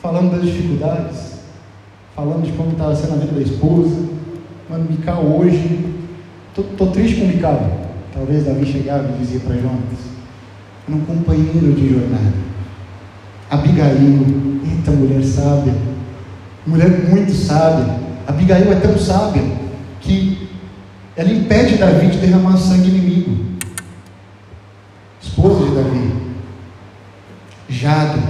[0.00, 1.40] falando das dificuldades,
[2.14, 4.16] falando de como estava sendo a vida da esposa.
[4.68, 5.94] Mano, Mical hoje,
[6.52, 7.86] tô, tô triste com Mical.
[8.12, 10.00] Talvez Davi chegava e dizia para Jonas,
[10.88, 12.32] era um companheiro de jornada.
[13.48, 14.26] Abigail,
[14.64, 15.72] eita mulher sábia,
[16.66, 17.94] mulher muito sábia.
[18.26, 19.44] Abigail é tão sábia
[20.00, 20.48] que
[21.14, 23.36] ela impede Davi de derramar sangue inimigo.
[25.22, 26.12] Esposa de Davi,
[27.68, 28.20] Jado.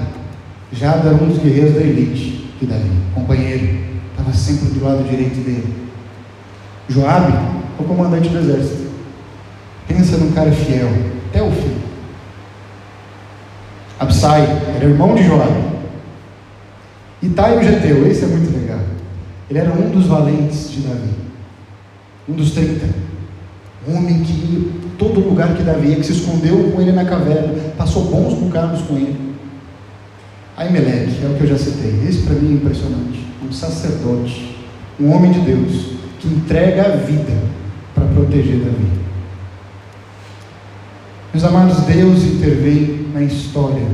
[0.70, 3.78] Jado era um dos guerreiros da elite de Davi, companheiro,
[4.10, 5.85] estava sempre do lado direito dele.
[6.88, 7.32] Joabe,
[7.78, 8.86] o comandante do exército.
[9.88, 10.88] Pensa num cara fiel,
[11.28, 11.76] até o fim.
[13.98, 14.42] Absai
[14.74, 15.64] era irmão de Joabe.
[17.22, 18.80] Itai o Geteu, esse é muito legal.
[19.48, 21.10] Ele era um dos valentes de Davi.
[22.28, 22.86] Um dos 30.
[23.88, 27.04] Um homem que ia todo lugar que Davi ia, que se escondeu com ele na
[27.04, 29.36] caverna, passou bons bocados com ele.
[30.56, 32.02] Aimeleque, é o que eu já citei.
[32.08, 33.26] Esse para mim é impressionante.
[33.46, 34.56] Um sacerdote,
[34.98, 37.32] um homem de Deus, que entrega a vida
[37.94, 38.86] para proteger Davi.
[41.32, 43.86] Meus amados, Deus intervém na história,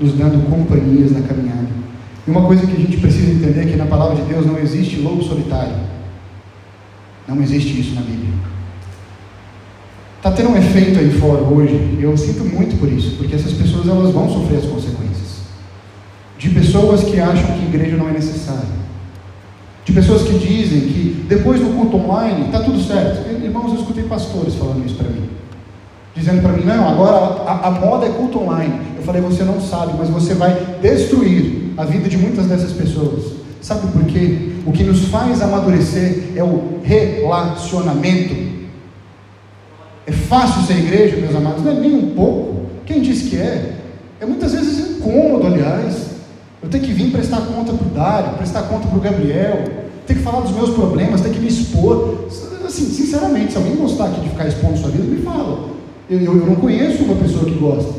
[0.00, 1.68] nos dando companhias na caminhada.
[2.26, 4.58] E uma coisa que a gente precisa entender é que na palavra de Deus não
[4.58, 5.74] existe lobo solitário.
[7.28, 8.32] Não existe isso na Bíblia.
[10.16, 13.52] Está tendo um efeito aí fora hoje, e eu sinto muito por isso, porque essas
[13.52, 15.42] pessoas elas vão sofrer as consequências.
[16.38, 18.81] De pessoas que acham que igreja não é necessária.
[19.84, 23.28] De pessoas que dizem que depois do culto online está tudo certo.
[23.30, 25.32] Irmãos, eu escutei pastores falando isso para mim
[26.14, 28.80] dizendo para mim: não, agora a, a, moda é culto online.
[28.96, 33.32] Eu falei: você não sabe, mas você vai destruir a vida de muitas dessas pessoas.
[33.60, 34.50] Sabe por quê?
[34.66, 38.52] O que nos faz amadurecer é o relacionamento.
[40.06, 41.62] É fácil ser igreja, meus amados?
[41.62, 42.66] Não é nem um pouco.
[42.84, 43.76] Quem diz que é?
[44.20, 46.11] É muitas vezes incômodo, aliás.
[46.62, 49.64] Eu tenho que vir prestar conta para o Dário, prestar conta para o Gabriel,
[50.06, 52.26] ter que falar dos meus problemas, ter que me expor.
[52.64, 55.70] Assim, sinceramente, se alguém gostar aqui de ficar expondo sua vida, me fala.
[56.08, 57.92] Eu, eu, eu não conheço uma pessoa que gosta.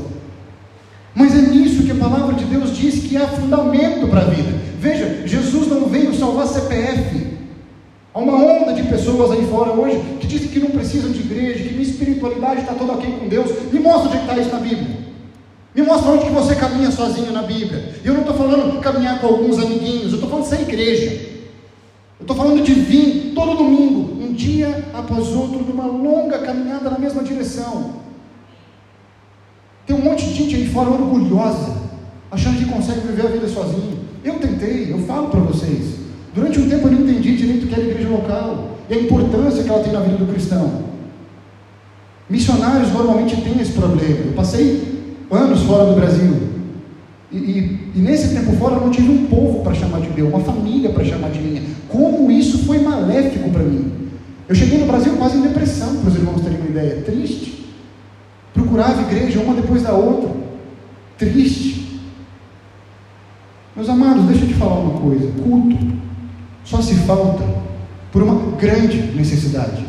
[1.13, 4.57] Mas é nisso que a palavra de Deus diz que há fundamento para a vida.
[4.79, 7.33] Veja, Jesus não veio salvar CPF.
[8.13, 11.63] Há uma onda de pessoas aí fora hoje que dizem que não precisam de igreja,
[11.63, 13.51] que minha espiritualidade está toda ok com Deus.
[13.71, 15.12] Me mostra onde é está isso na Bíblia.
[15.75, 17.95] Me mostra onde que você caminha sozinho na Bíblia.
[18.03, 21.33] Eu não estou falando caminhar com alguns amiguinhos, eu estou falando ser igreja.
[22.19, 26.99] Eu estou falando de vir todo domingo, um dia após outro, numa longa caminhada na
[26.99, 28.03] mesma direção.
[29.85, 31.75] Tem um monte de gente aí fora orgulhosa,
[32.31, 33.99] achando que consegue viver a vida sozinho.
[34.23, 35.95] Eu tentei, eu falo para vocês.
[36.33, 38.97] Durante um tempo eu não entendi direito o que era a igreja local e a
[38.97, 40.83] importância que ela tem na vida do cristão.
[42.29, 44.25] Missionários normalmente têm esse problema.
[44.25, 44.92] Eu passei
[45.35, 46.53] anos fora do Brasil
[47.31, 50.27] E, e, e, nesse tempo fora eu não tive um povo para chamar de meu,
[50.27, 51.63] uma família para chamar de minha.
[51.89, 53.91] Como isso foi maléfico para mim.
[54.47, 57.01] Eu cheguei no Brasil quase em depressão, para os irmãos terem uma ideia.
[57.01, 57.65] Triste.
[58.53, 60.29] Procurava igreja uma depois da outra.
[61.17, 62.01] Triste.
[63.75, 65.31] Meus amados, deixa eu te falar uma coisa.
[65.41, 65.77] Culto
[66.63, 67.43] só se falta
[68.11, 69.83] por uma grande necessidade.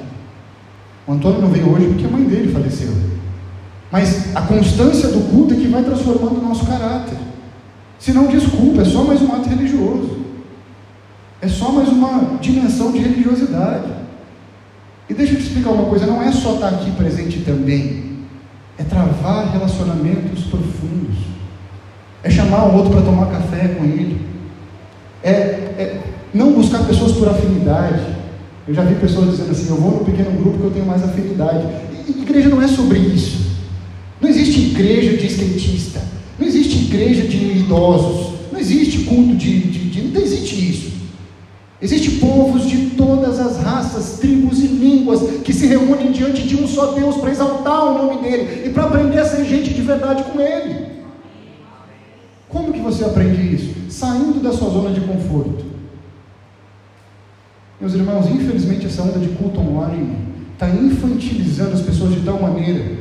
[1.07, 3.14] O Antônio não veio hoje porque a mãe dele faleceu.
[3.95, 7.17] Mas a constância do culto é que vai transformando o nosso caráter.
[7.97, 10.19] Se não, desculpa, é só mais um ato religioso.
[11.41, 13.87] É só mais uma dimensão de religiosidade.
[15.09, 18.17] E deixa eu te explicar uma coisa: não é só estar aqui presente também,
[18.77, 21.15] é travar relacionamentos profundos,
[22.25, 24.27] é chamar o outro para tomar café com ele,
[25.23, 26.01] é, é
[26.35, 28.05] não buscar pessoas por afinidade.
[28.67, 31.05] Eu já vi pessoas dizendo assim: eu vou no pequeno grupo que eu tenho mais
[31.05, 31.65] afinidade.
[32.09, 33.54] E, igreja não é sobre isso.
[34.21, 36.03] Não existe igreja de skatista.
[36.39, 38.35] Não existe igreja de idosos.
[38.53, 40.03] Não existe culto de, de, de.
[40.03, 40.93] Não existe isso.
[41.83, 46.67] Existem povos de todas as raças, tribos e línguas que se reúnem diante de um
[46.67, 50.23] só Deus para exaltar o nome dele e para aprender a ser gente de verdade
[50.23, 50.87] com ele.
[52.49, 53.75] Como que você aprende isso?
[53.91, 55.65] Saindo da sua zona de conforto.
[57.81, 60.17] Meus irmãos, infelizmente essa onda de culto online
[60.53, 62.94] está infantilizando as pessoas de tal maneira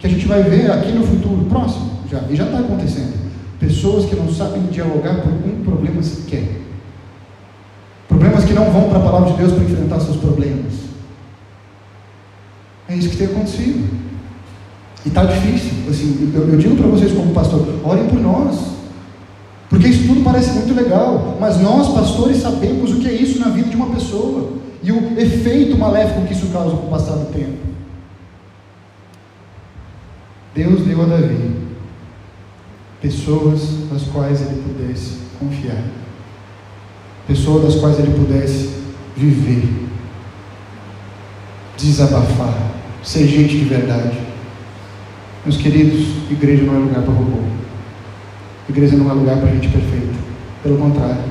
[0.00, 3.12] que a gente vai ver aqui no futuro próximo, já, e já está acontecendo,
[3.58, 6.62] pessoas que não sabem dialogar por um problema sequer.
[8.08, 10.72] Problemas que não vão para a palavra de Deus para enfrentar seus problemas.
[12.88, 13.88] É isso que tem acontecido.
[15.04, 15.70] E está difícil.
[15.88, 18.58] Assim, eu, eu digo para vocês como pastor, orem por nós.
[19.68, 23.50] Porque isso tudo parece muito legal, mas nós, pastores, sabemos o que é isso na
[23.50, 27.32] vida de uma pessoa e o efeito maléfico que isso causa com o passar do
[27.32, 27.69] tempo.
[30.54, 31.70] Deus deu a Davi
[33.00, 35.82] pessoas nas quais ele pudesse confiar,
[37.26, 38.70] pessoas das quais ele pudesse
[39.16, 39.68] viver,
[41.78, 44.18] desabafar, ser gente de verdade.
[45.44, 47.38] Meus queridos, igreja não é lugar para robô.
[48.68, 50.14] Igreja não é lugar para gente perfeita.
[50.62, 51.24] Pelo contrário,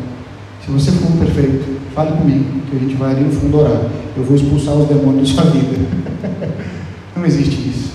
[0.66, 3.90] se você for um perfeito, fale comigo, que a gente vai ali no fundo orar.
[4.18, 5.78] Eu vou expulsar os demônios da sua vida.
[7.16, 7.92] não existe isso.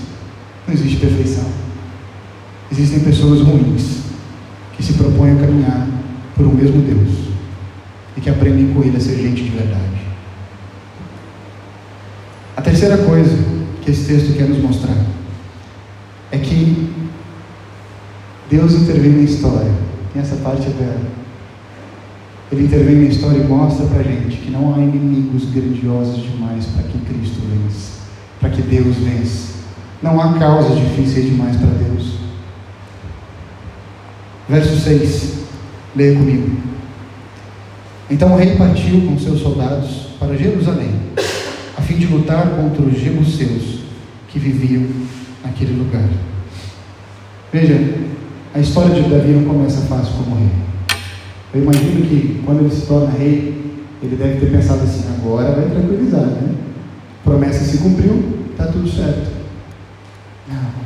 [0.67, 1.45] Não existe perfeição.
[2.71, 4.01] Existem pessoas ruins
[4.75, 5.87] que se propõem a caminhar
[6.35, 7.29] por um mesmo Deus
[8.17, 9.95] e que aprendem com Ele a ser gente de verdade.
[12.57, 13.37] A terceira coisa
[13.83, 14.97] que esse texto quer nos mostrar
[16.31, 16.89] é que
[18.49, 19.71] Deus intervém na história.
[20.13, 21.01] Tem essa parte dela.
[22.51, 26.83] Ele intervém na história e mostra para gente que não há inimigos grandiosos demais para
[26.83, 27.91] que Cristo vence,
[28.39, 29.55] para que Deus vence.
[30.01, 32.15] Não há causas difíceis demais para Deus.
[34.47, 35.39] Verso 6,
[35.95, 36.57] leia comigo.
[38.09, 40.91] Então o rei partiu com seus soldados para Jerusalém,
[41.77, 43.79] a fim de lutar contra os jebuseus
[44.29, 44.85] que viviam
[45.43, 46.07] naquele lugar.
[47.51, 47.79] Veja,
[48.53, 50.49] a história de Davi não começa fácil como rei.
[51.53, 55.69] Eu imagino que quando ele se torna rei, ele deve ter pensado assim: agora vai
[55.69, 56.55] tranquilizar, né?
[57.23, 59.34] Promessa se cumpriu, está tudo certo.
[60.47, 60.85] Não.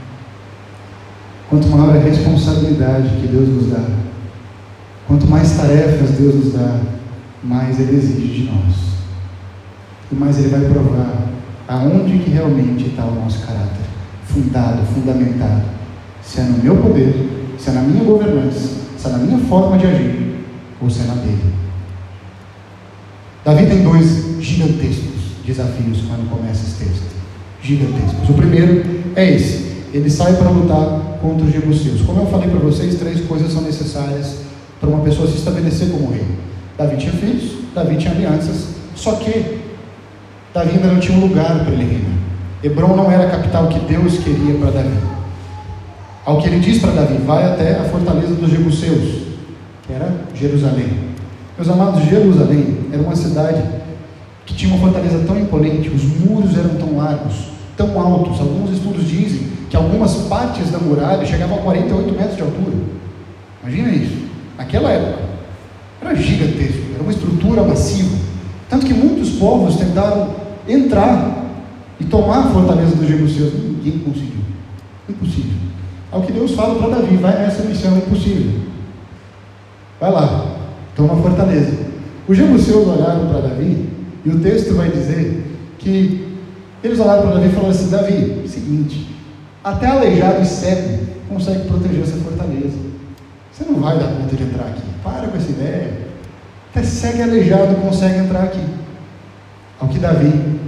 [1.49, 3.83] Quanto maior a responsabilidade que Deus nos dá,
[5.07, 6.79] quanto mais tarefas Deus nos dá,
[7.43, 8.75] mais Ele exige de nós.
[10.11, 11.27] E mais Ele vai provar
[11.67, 13.85] aonde que realmente está o nosso caráter,
[14.25, 15.63] fundado, fundamentado.
[16.21, 19.77] Se é no meu poder, se é na minha governança, se é na minha forma
[19.77, 20.45] de agir,
[20.81, 21.53] ou se é na dele.
[23.43, 25.09] Davi tem dois gigantescos
[25.45, 27.19] desafios quando começa esse texto
[27.61, 28.29] gigantescos.
[28.29, 32.01] O primeiro é esse: ele sai para lutar contra os jebuseus.
[32.01, 34.37] Como eu falei para vocês, três coisas são necessárias
[34.79, 36.25] para uma pessoa se estabelecer como rei.
[36.77, 39.59] Davi tinha filhos, Davi tinha alianças, só que
[40.53, 42.19] Davi ainda não tinha um lugar para ele reinar.
[42.63, 44.97] Hebron não era a capital que Deus queria para Davi.
[46.25, 49.23] Ao que ele diz para Davi, vai até a fortaleza dos jebuseus,
[49.85, 51.09] que era Jerusalém.
[51.57, 53.63] Meus amados, Jerusalém era uma cidade
[54.45, 57.35] que tinha uma fortaleza tão imponente, os muros eram tão largos,
[57.79, 58.41] tão altos.
[58.41, 62.75] Alguns estudos dizem que algumas partes da muralha chegavam a 48 metros de altura.
[63.63, 64.27] Imagina isso.
[64.57, 65.23] Naquela época,
[66.01, 68.17] era gigantesco, era uma estrutura massiva.
[68.69, 70.35] Tanto que muitos povos tentaram
[70.67, 71.45] entrar
[71.99, 73.53] e tomar a fortaleza dos jebuseus.
[73.53, 74.41] Ninguém conseguiu.
[75.07, 75.57] Impossível.
[76.11, 78.59] Ao que Deus fala para Davi, vai nessa missão impossível.
[79.99, 80.55] Vai lá,
[80.95, 81.77] toma a fortaleza.
[82.27, 83.87] Os jebuseus olharam para Davi
[84.25, 85.45] e o texto vai dizer
[85.77, 86.28] que
[86.83, 89.15] eles olharam para Davi e falaram assim: Davi, seguinte,
[89.63, 92.77] até aleijado e cego consegue proteger essa fortaleza.
[93.51, 94.81] Você não vai dar conta de entrar aqui.
[95.03, 96.09] Para com essa ideia.
[96.71, 98.63] Até segue aleijado consegue entrar aqui.
[99.79, 100.59] Ao que Davi,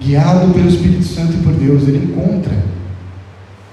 [0.00, 2.52] guiado pelo Espírito Santo e por Deus, ele encontra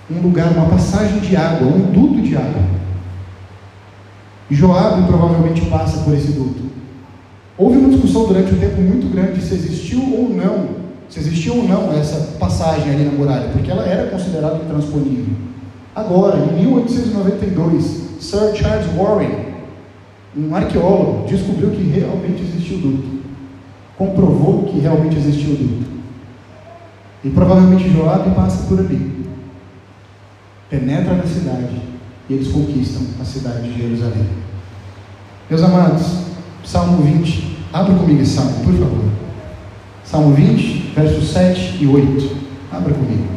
[0.10, 2.62] um lugar, uma passagem de água, um duto de água.
[4.50, 6.68] E Joabe provavelmente passa por esse duto.
[7.58, 11.64] Houve uma discussão durante um tempo muito grande se existiu ou não, se existiu ou
[11.68, 15.34] não essa passagem ali na muralha, porque ela era considerada intransponível.
[15.96, 17.84] Agora, em 1892,
[18.20, 19.48] Sir Charles Warren,
[20.36, 23.18] um arqueólogo, descobriu que realmente existiu o duto.
[23.98, 25.88] Comprovou que realmente existiu o duto.
[27.24, 29.26] E provavelmente Joabe passa por ali.
[30.70, 31.82] Penetra na cidade
[32.30, 34.28] e eles conquistam a cidade de Jerusalém.
[35.50, 36.04] Meus amados,
[36.64, 39.06] Salmo 20, abra comigo esse salmo, por favor.
[40.04, 42.38] Salmo 20, versos 7 e 8.
[42.72, 43.28] Abra comigo.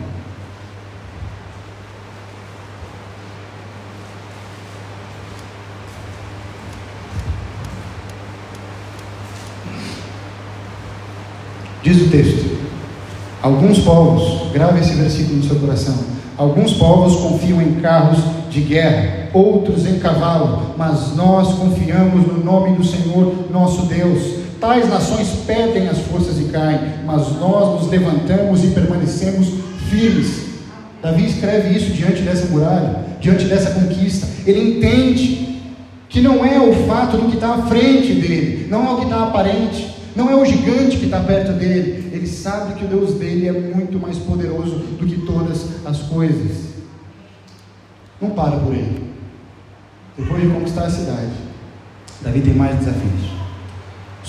[11.83, 12.59] Diz o texto:
[13.43, 15.99] Alguns povos, grave esse versículo no seu coração.
[16.39, 18.19] Alguns povos confiam em carros
[18.49, 24.40] de guerra, outros em cavalo, mas nós confiamos no nome do Senhor nosso Deus.
[24.61, 29.49] Tais nações perdem as forças e caem, mas nós nos levantamos e permanecemos
[29.89, 30.51] firmes.
[31.03, 34.29] Davi escreve isso diante dessa muralha, diante dessa conquista.
[34.45, 35.63] Ele entende
[36.11, 39.05] que não é o fato do que está à frente dele, não é o que
[39.05, 42.11] está aparente, não é o gigante que está perto dele.
[42.13, 46.71] Ele sabe que o Deus dele é muito mais poderoso do que todas as coisas.
[48.21, 49.11] Não para por ele.
[50.19, 51.31] Depois de conquistar a cidade,
[52.21, 53.40] Davi tem mais desafios.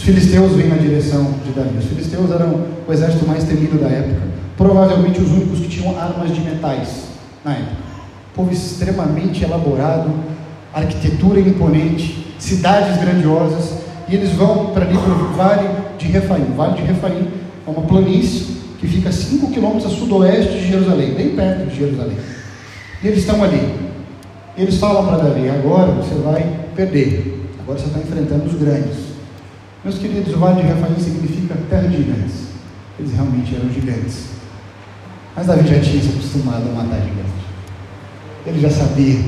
[0.02, 1.78] Os filisteus vêm na direção de Davi.
[1.78, 4.20] Os filisteus eram o exército mais temido da época,
[4.58, 7.04] provavelmente os únicos que tinham armas de metais
[7.46, 7.76] na época.
[8.34, 10.12] Povo extremamente elaborado,
[10.74, 13.76] arquitetura imponente, cidades grandiosas,
[14.10, 16.46] e eles vão para ali para o Vale de Refaim.
[16.52, 17.28] O Vale de Refaim
[17.68, 21.78] é uma planície que fica a 5 quilômetros a sudoeste de Jerusalém, bem perto de
[21.78, 22.18] Jerusalém.
[23.04, 23.72] E eles estão ali.
[24.58, 26.44] Eles falam para Davi: agora você vai
[26.76, 27.48] perder.
[27.62, 29.11] Agora você está enfrentando os grandes.
[29.84, 32.34] Meus queridos, o Vale de Refaim significa terra de gigantes.
[33.00, 34.26] Eles realmente eram gigantes.
[35.36, 37.42] Mas Davi já tinha se acostumado a matar gigantes.
[38.46, 39.20] Ele já sabia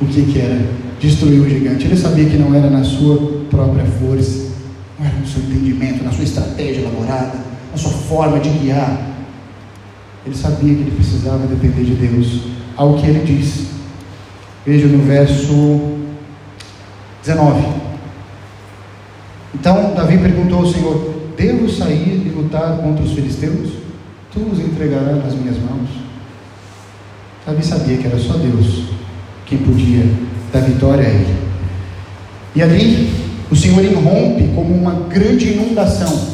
[0.00, 0.58] o que, que era
[0.98, 1.84] destruir um gigante.
[1.84, 4.52] Ele sabia que não era na sua própria força,
[4.98, 7.38] não era no seu entendimento, na sua estratégia elaborada,
[7.70, 8.98] na sua forma de guiar.
[10.24, 12.44] Ele sabia que ele precisava depender de Deus,
[12.76, 13.66] ao que ele disse.
[14.64, 15.98] Veja no verso
[17.22, 17.81] 19.
[19.54, 23.70] Então Davi perguntou ao Senhor: Devo sair e lutar contra os filisteus?
[24.32, 25.88] Tu os entregarás nas minhas mãos?
[27.46, 28.84] Davi sabia que era só Deus
[29.46, 30.04] quem podia
[30.52, 31.36] dar vitória a ele.
[32.54, 33.10] E ali
[33.50, 36.32] o Senhor irrompe como uma grande inundação.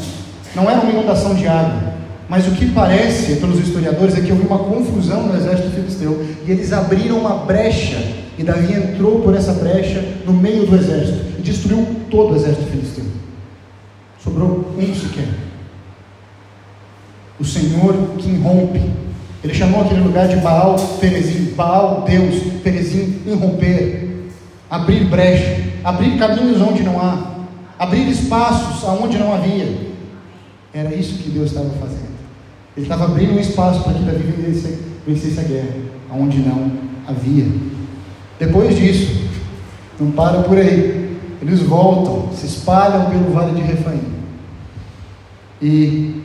[0.55, 1.95] Não era uma inundação de água,
[2.29, 6.51] mas o que parece, pelos historiadores, é que houve uma confusão no exército filisteu e
[6.51, 11.43] eles abriram uma brecha e Davi entrou por essa brecha no meio do exército e
[11.43, 13.05] destruiu todo o exército filisteu.
[14.23, 15.29] Sobrou um sequer.
[17.41, 18.81] O Senhor que irrompe.
[19.43, 24.29] Ele chamou aquele lugar de Baal Perezim, Baal Deus, Perezim, irromper,
[24.71, 27.37] abrir brecha, abrir caminhos onde não há,
[27.79, 29.89] abrir espaços aonde não havia.
[30.73, 32.19] Era isso que Deus estava fazendo.
[32.77, 35.77] Ele estava abrindo um espaço para que Davi vencesse, vencesse a guerra,
[36.11, 36.71] aonde não
[37.07, 37.47] havia.
[38.39, 39.29] Depois disso,
[39.99, 41.17] não para por aí.
[41.41, 44.01] Eles voltam, se espalham pelo vale de Refaim.
[45.61, 46.23] E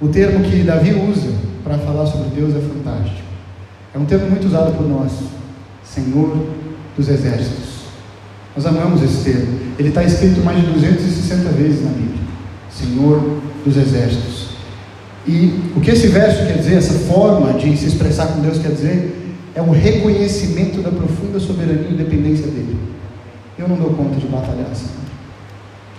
[0.00, 1.32] o termo que Davi usa
[1.64, 3.28] para falar sobre Deus é fantástico.
[3.94, 5.12] É um termo muito usado por nós,
[5.84, 6.46] Senhor
[6.96, 7.78] dos Exércitos.
[8.56, 9.58] Nós amamos esse termo.
[9.78, 12.18] Ele está escrito mais de 260 vezes na Bíblia.
[12.70, 14.48] Senhor dos Exércitos.
[15.26, 18.72] E o que esse verso quer dizer, essa forma de se expressar com Deus quer
[18.72, 19.27] dizer,
[19.58, 22.78] é um reconhecimento da profunda soberania e independência dele.
[23.58, 25.02] Eu não dou conta de batalhar, Senhor.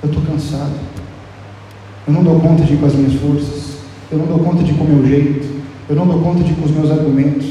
[0.01, 0.72] Eu estou cansado.
[2.07, 3.80] Eu não dou conta de ir com as minhas forças.
[4.10, 5.45] Eu não dou conta de ir com o meu jeito.
[5.89, 7.47] Eu não dou conta de ir com os meus argumentos.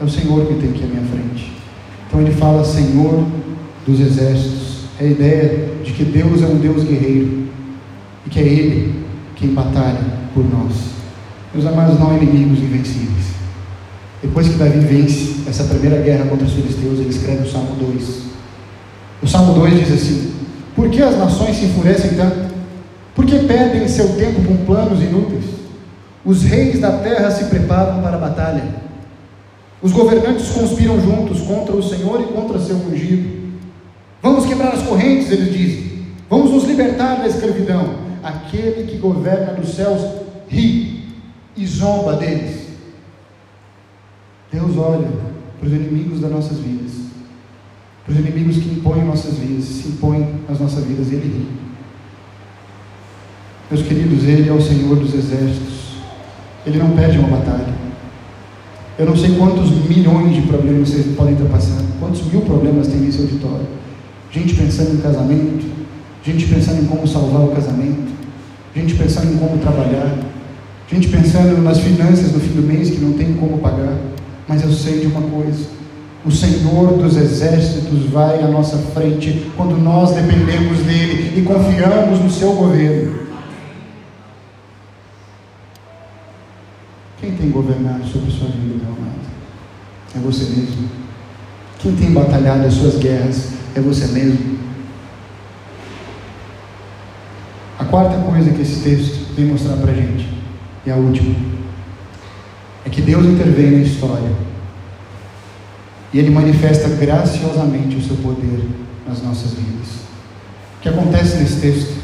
[0.00, 1.52] É o Senhor que tem aqui à minha frente.
[2.08, 3.24] Então ele fala Senhor
[3.86, 4.86] dos exércitos.
[4.98, 7.44] É a ideia de que Deus é um Deus guerreiro.
[8.26, 9.04] E que é Ele
[9.36, 10.00] quem batalha
[10.34, 10.74] por nós.
[11.54, 13.35] Meus amados, não inimigos invencíveis.
[14.26, 18.20] Depois que Davi vence essa primeira guerra contra os filisteus, ele escreve o Salmo 2.
[19.22, 20.32] O Salmo 2 diz assim:
[20.74, 22.54] Por que as nações se enfurecem tanto?
[23.14, 25.44] Por que perdem seu tempo com planos inúteis?
[26.24, 28.64] Os reis da terra se preparam para a batalha.
[29.80, 33.46] Os governantes conspiram juntos contra o Senhor e contra seu ungido.
[34.20, 36.06] Vamos quebrar as correntes, eles dizem.
[36.28, 38.06] Vamos nos libertar da escravidão.
[38.24, 40.02] Aquele que governa dos céus
[40.48, 41.04] ri
[41.56, 42.65] e zomba deles.
[44.56, 45.06] Deus olha
[45.58, 46.92] para os inimigos das nossas vidas,
[48.04, 51.46] para os inimigos que impõem nossas vidas, se impõem nas nossas vidas, Ele ri.
[53.70, 55.98] Meus queridos, Ele é o Senhor dos exércitos,
[56.64, 57.76] Ele não perde uma batalha.
[58.98, 63.00] Eu não sei quantos milhões de problemas vocês podem estar passando, quantos mil problemas tem
[63.00, 63.66] nesse auditório.
[64.32, 65.66] Gente pensando em casamento,
[66.24, 68.10] gente pensando em como salvar o casamento,
[68.74, 70.18] gente pensando em como trabalhar,
[70.90, 74.15] gente pensando nas finanças no fim do mês que não tem como pagar.
[74.48, 75.66] Mas eu sei de uma coisa:
[76.24, 82.30] o Senhor dos exércitos vai à nossa frente quando nós dependemos dele e confiamos no
[82.30, 83.26] seu governo.
[87.20, 89.16] Quem tem governado sobre sua vida, meu amado?
[90.14, 90.88] É você mesmo.
[91.78, 94.58] Quem tem batalhado as suas guerras é você mesmo.
[97.78, 100.28] A quarta coisa que esse texto vem mostrar para a gente,
[100.84, 101.34] e a última,
[102.86, 104.30] é que Deus intervém na história
[106.12, 108.64] e Ele manifesta graciosamente o seu poder
[109.06, 109.88] nas nossas vidas.
[110.78, 111.94] O que acontece nesse texto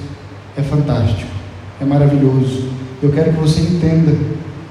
[0.56, 1.30] é fantástico,
[1.80, 2.68] é maravilhoso.
[3.00, 4.12] Eu quero que você entenda,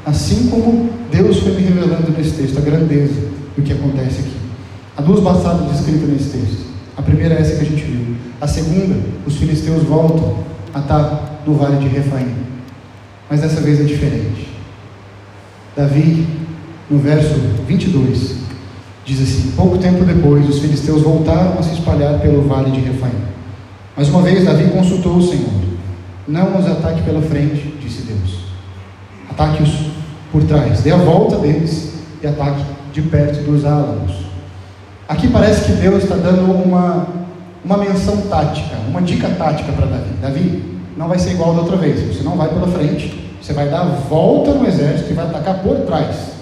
[0.06, 4.36] assim como Deus foi me revelando nesse texto, a grandeza do que acontece aqui.
[4.98, 6.66] Há duas passadas descritas nesse texto.
[6.98, 8.16] A primeira é essa que a gente viu.
[8.42, 10.44] A segunda, os filisteus voltam
[10.74, 12.36] a estar no vale de Refaim.
[13.30, 14.51] Mas dessa vez é diferente.
[15.76, 16.28] Davi,
[16.90, 18.36] no verso 22,
[19.06, 23.12] diz assim: Pouco tempo depois, os filisteus voltaram a se espalhar pelo vale de Refaim.
[23.96, 25.50] Mais uma vez, Davi consultou o Senhor:
[26.28, 28.42] Não os ataque pela frente, disse Deus.
[29.30, 29.92] Ataque-os
[30.32, 32.64] por trás, dê a volta deles e ataque
[32.94, 34.12] de perto dos álamos.
[35.08, 37.08] Aqui parece que Deus está dando uma,
[37.64, 40.10] uma menção tática, uma dica tática para Davi.
[40.22, 40.64] Davi,
[40.98, 43.82] não vai ser igual da outra vez, você não vai pela frente, você vai dar
[43.82, 46.34] a volta no exército e vai atacar por trás.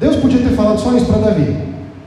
[0.00, 1.56] Deus podia ter falado só isso para Davi,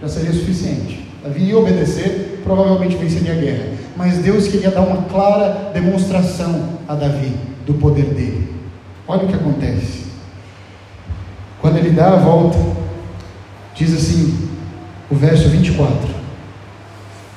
[0.02, 1.08] já seria suficiente.
[1.24, 3.66] Davi ia obedecer, provavelmente venceria a guerra.
[3.96, 7.34] Mas Deus queria dar uma clara demonstração a Davi
[7.66, 8.54] do poder dele.
[9.08, 10.06] Olha o que acontece.
[11.62, 12.58] Quando ele dá a volta,
[13.76, 14.50] diz assim,
[15.10, 15.96] o verso 24: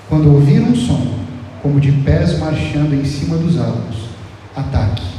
[0.09, 1.19] Quando ouvir um som,
[1.63, 4.09] como de pés marchando em cima dos álamos,
[4.57, 5.18] ataque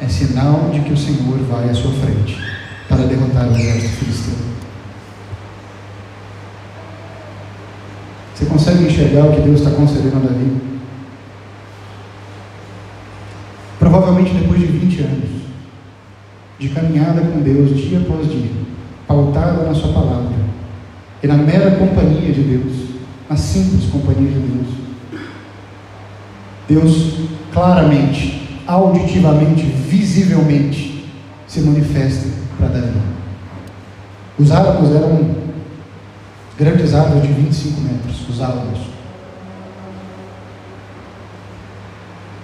[0.00, 2.38] é sinal de que o Senhor vai à sua frente
[2.88, 4.34] para derrotar o exército filisteu.
[8.34, 10.56] Você consegue enxergar o que Deus está concedendo a Davi?
[13.78, 15.28] Provavelmente depois de 20 anos
[16.58, 18.50] de caminhada com Deus dia após dia,
[19.06, 20.36] pautada na Sua palavra
[21.22, 22.72] e na mera companhia de Deus,
[23.28, 24.68] na simples companhia de Deus,
[26.68, 27.14] Deus
[27.52, 31.10] claramente auditivamente, visivelmente,
[31.46, 33.00] se manifesta para Davi.
[34.38, 35.34] Os álamos eram
[36.58, 38.78] grandes árvores de 25 metros, os álamos.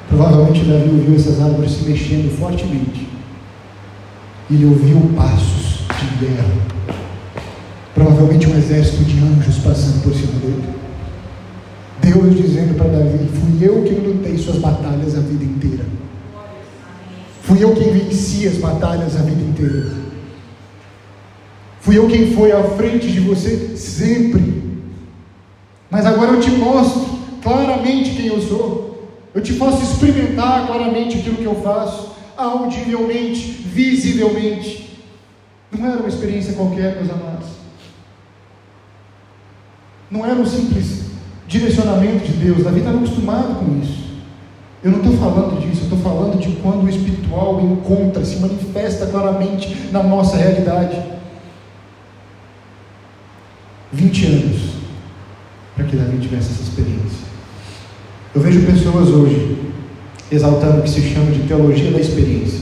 [0.09, 3.07] Provavelmente Davi ouviu essas árvores se mexendo fortemente.
[4.51, 6.55] Ele ouviu passos de guerra.
[7.95, 10.65] Provavelmente um exército de anjos passando por cima dele.
[12.01, 15.94] Deus dizendo para Davi: Fui eu que lutei suas batalhas a vida inteira.
[17.45, 19.93] Fui eu quem venci as batalhas a vida inteira.
[21.81, 24.81] Fui eu quem foi à frente de você sempre.
[25.91, 29.11] Mas agora eu te mostro claramente quem eu sou.
[29.35, 34.99] Eu te faço experimentar claramente aquilo que eu faço, audivelmente, visivelmente.
[35.71, 37.49] Não era uma experiência qualquer, meus amados.
[40.11, 41.05] Não era um simples
[41.47, 42.65] direcionamento de Deus.
[42.65, 44.04] Davi estava acostumado com isso.
[44.85, 49.07] Eu não estou falando disso, eu estou falando de quando o espiritual encontra, se manifesta
[49.07, 51.03] claramente na nossa realidade.
[53.91, 54.75] 20 anos
[55.75, 57.25] para que Davi tivesse essa experiência.
[58.35, 59.73] Eu vejo pessoas hoje
[60.31, 62.61] exaltando o que se chama de teologia da experiência.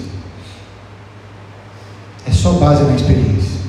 [2.25, 3.61] É só base na experiência.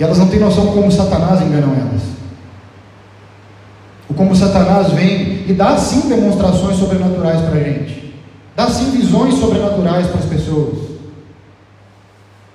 [0.00, 2.11] E elas não têm noção como Satanás enganam elas.
[4.16, 8.14] Como Satanás vem e dá sim demonstrações sobrenaturais para a gente,
[8.56, 10.92] dá sim visões sobrenaturais para as pessoas.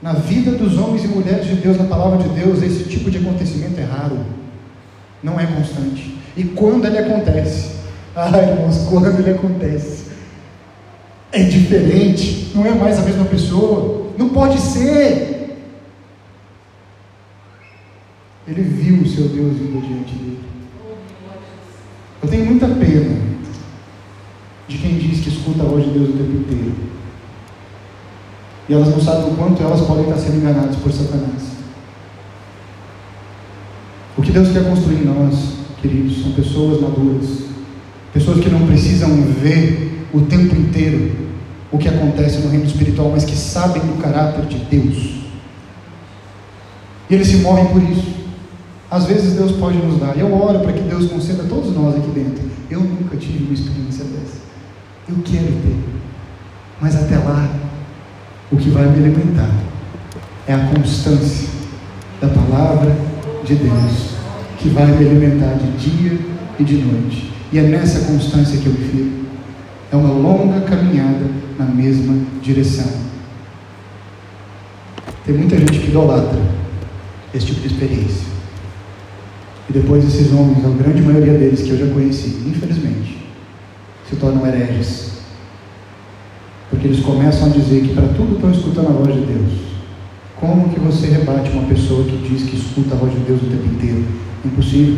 [0.01, 3.17] Na vida dos homens e mulheres de Deus, na palavra de Deus, esse tipo de
[3.17, 4.19] acontecimento é raro,
[5.23, 6.17] não é constante.
[6.35, 7.71] E quando ele acontece,
[8.15, 10.05] ah irmãos, quando ele acontece,
[11.31, 15.57] é diferente, não é mais a mesma pessoa, não pode ser.
[18.47, 20.26] Ele viu o seu Deus vindo diante dele.
[22.21, 23.15] Eu tenho muita pena
[24.67, 26.75] de quem diz que escuta a voz de Deus o tempo inteiro.
[28.69, 31.57] E elas não sabem o quanto elas podem estar sendo enganadas por Satanás.
[34.17, 37.43] O que Deus quer construir em nós, queridos, são pessoas maduras,
[38.13, 41.27] pessoas que não precisam ver o tempo inteiro
[41.71, 45.17] o que acontece no reino espiritual, mas que sabem do caráter de Deus.
[47.09, 48.16] E eles se morrem por isso.
[48.89, 50.17] Às vezes Deus pode nos dar.
[50.17, 52.43] Eu oro para que Deus conceda a todos nós aqui dentro.
[52.69, 54.37] Eu nunca tive uma experiência dessa.
[55.09, 55.75] Eu quero ter.
[56.79, 57.49] Mas até lá,
[58.51, 59.51] o que vai me alimentar
[60.47, 61.49] é a constância
[62.21, 62.95] da palavra
[63.43, 64.15] de Deus,
[64.57, 66.19] que vai me alimentar de dia
[66.57, 67.33] e de noite.
[67.51, 69.27] E é nessa constância que eu me firmo.
[69.91, 71.25] É uma longa caminhada
[71.57, 72.91] na mesma direção.
[75.25, 76.39] Tem muita gente que idolatra
[77.33, 78.36] esse tipo de experiência.
[79.69, 83.17] E depois esses homens, a grande maioria deles que eu já conheci, infelizmente,
[84.09, 85.17] se tornam hereges.
[86.69, 89.51] Porque eles começam a dizer que para tudo estão escutando a voz de Deus.
[90.39, 93.45] Como que você rebate uma pessoa que diz que escuta a voz de Deus o
[93.45, 94.05] tempo inteiro?
[94.45, 94.95] Impossível.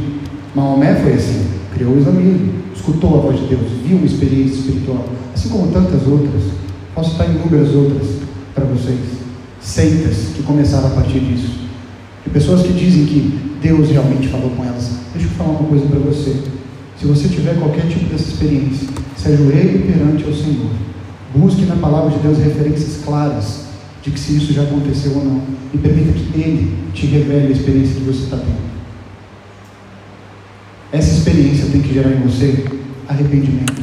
[0.54, 5.08] Maomé foi assim, criou o islamismo, escutou a voz de Deus, viu uma experiência espiritual,
[5.34, 6.44] assim como tantas outras.
[6.94, 8.08] Posso estar inúmeras outras
[8.54, 9.00] para vocês.
[9.62, 11.60] Seitas que começaram a partir disso.
[12.24, 14.91] De pessoas que dizem que Deus realmente falou com elas.
[15.14, 16.36] Deixa eu falar uma coisa para você.
[16.97, 18.88] Se você tiver qualquer tipo dessa experiência,
[19.18, 20.72] se ajoelhe perante o Senhor.
[21.36, 23.66] Busque na palavra de Deus referências claras
[24.01, 25.41] de que se isso já aconteceu ou não.
[25.74, 28.70] E permita que Ele te revele a experiência que você está tendo.
[30.91, 32.66] Essa experiência tem que gerar em você
[33.07, 33.82] arrependimento.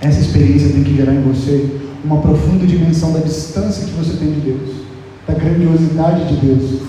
[0.00, 4.32] Essa experiência tem que gerar em você uma profunda dimensão da distância que você tem
[4.32, 4.70] de Deus,
[5.26, 6.80] da grandiosidade de Deus,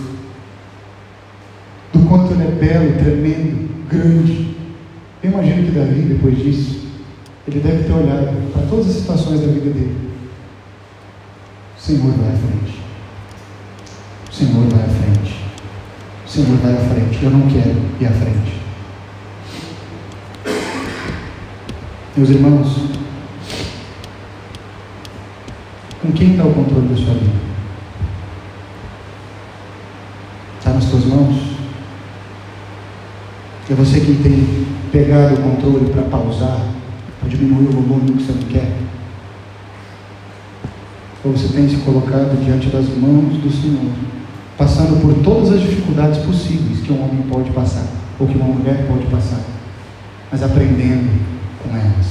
[2.18, 4.56] quanto Ele é belo, tremendo, grande.
[5.24, 6.86] Eu imagino que Davi, depois disso,
[7.48, 10.06] ele deve ter olhado para todas as situações da vida dele
[11.86, 12.80] Senhor vai à frente.
[14.28, 15.36] O Senhor vai à frente.
[16.26, 17.24] O Senhor vai à frente.
[17.24, 18.60] Eu não quero ir à frente.
[22.18, 22.76] Meus irmãos,
[26.02, 27.40] com quem está o controle da sua vida?
[30.58, 31.36] Está nas suas mãos?
[33.70, 36.62] É você quem tem pegado o controle para pausar,
[37.20, 38.86] para diminuir o volume que você não quer?
[41.26, 43.92] ou você tem se colocado diante das mãos do Senhor,
[44.56, 47.88] passando por todas as dificuldades possíveis que um homem pode passar,
[48.20, 49.40] ou que uma mulher pode passar,
[50.32, 51.10] mas aprendendo
[51.64, 52.06] com elas.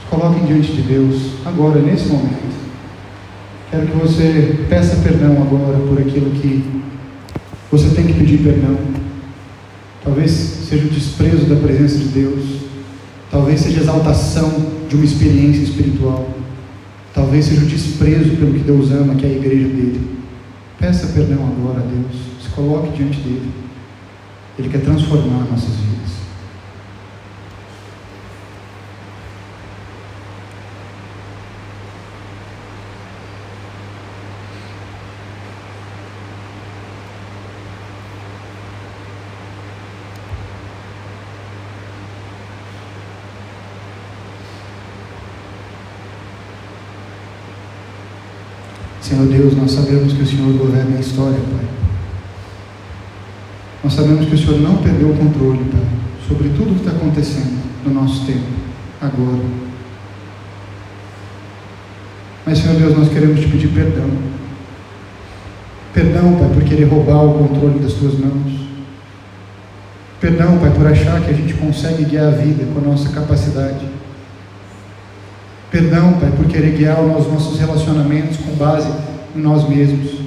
[0.00, 2.58] Se coloquem diante de Deus agora, nesse momento.
[3.70, 6.82] Quero que você peça perdão agora por aquilo que
[7.70, 8.76] você tem que pedir perdão.
[10.08, 12.42] Talvez seja o desprezo da presença de Deus,
[13.30, 14.50] talvez seja a exaltação
[14.88, 16.30] de uma experiência espiritual.
[17.12, 20.00] Talvez seja o desprezo pelo que Deus ama, que é a igreja dele.
[20.78, 22.22] Peça perdão agora a Deus.
[22.42, 23.50] Se coloque diante dele.
[24.58, 25.98] Ele quer transformar nossas vidas.
[49.08, 51.66] Senhor Deus, nós sabemos que o Senhor governa a história, Pai.
[53.84, 55.82] Nós sabemos que o Senhor não perdeu o controle, Pai,
[56.26, 58.46] sobre tudo o que está acontecendo no nosso tempo,
[58.98, 59.44] agora.
[62.46, 64.08] Mas, Senhor Deus, nós queremos te pedir perdão.
[65.92, 68.50] Perdão, Pai, por querer roubar o controle das tuas mãos.
[70.18, 73.86] Perdão, Pai, por achar que a gente consegue guiar a vida com a nossa capacidade.
[75.70, 80.20] Perdão, Pai, por querer guiar os nossos relacionamentos com base em nós mesmos.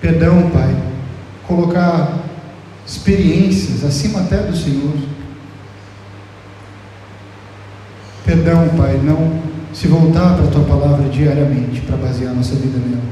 [0.00, 0.74] Perdão, Pai,
[1.46, 2.18] colocar
[2.86, 4.94] experiências acima até do Senhor.
[8.24, 9.40] Perdão, Pai, não
[9.72, 13.02] se voltar para a Tua palavra diariamente para basear nossa vida nela.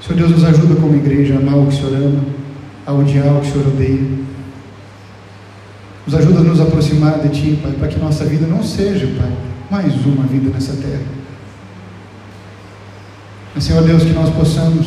[0.00, 2.24] Senhor Deus, nos ajuda como igreja a amar o que o Senhor ama,
[2.86, 4.22] a odiar o que o Senhor odeia
[6.06, 9.32] nos ajuda a nos aproximar de Ti, Pai, para que nossa vida não seja, Pai,
[9.70, 11.21] mais uma vida nessa terra.
[13.54, 14.86] Mas, Senhor Deus, que nós possamos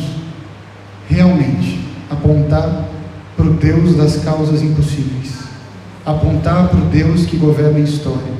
[1.08, 2.88] realmente apontar
[3.36, 5.34] para o Deus das causas impossíveis,
[6.04, 8.36] apontar para o Deus que governa a história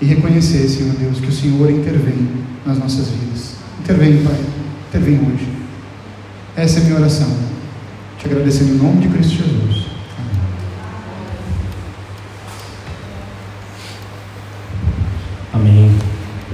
[0.00, 2.28] e reconhecer, Senhor Deus, que o Senhor intervém
[2.64, 3.54] nas nossas vidas.
[3.80, 4.38] Intervém, Pai.
[4.88, 5.48] intervém hoje.
[6.56, 7.28] Essa é a minha oração.
[8.18, 9.77] Te agradecendo em nome de Cristo Jesus.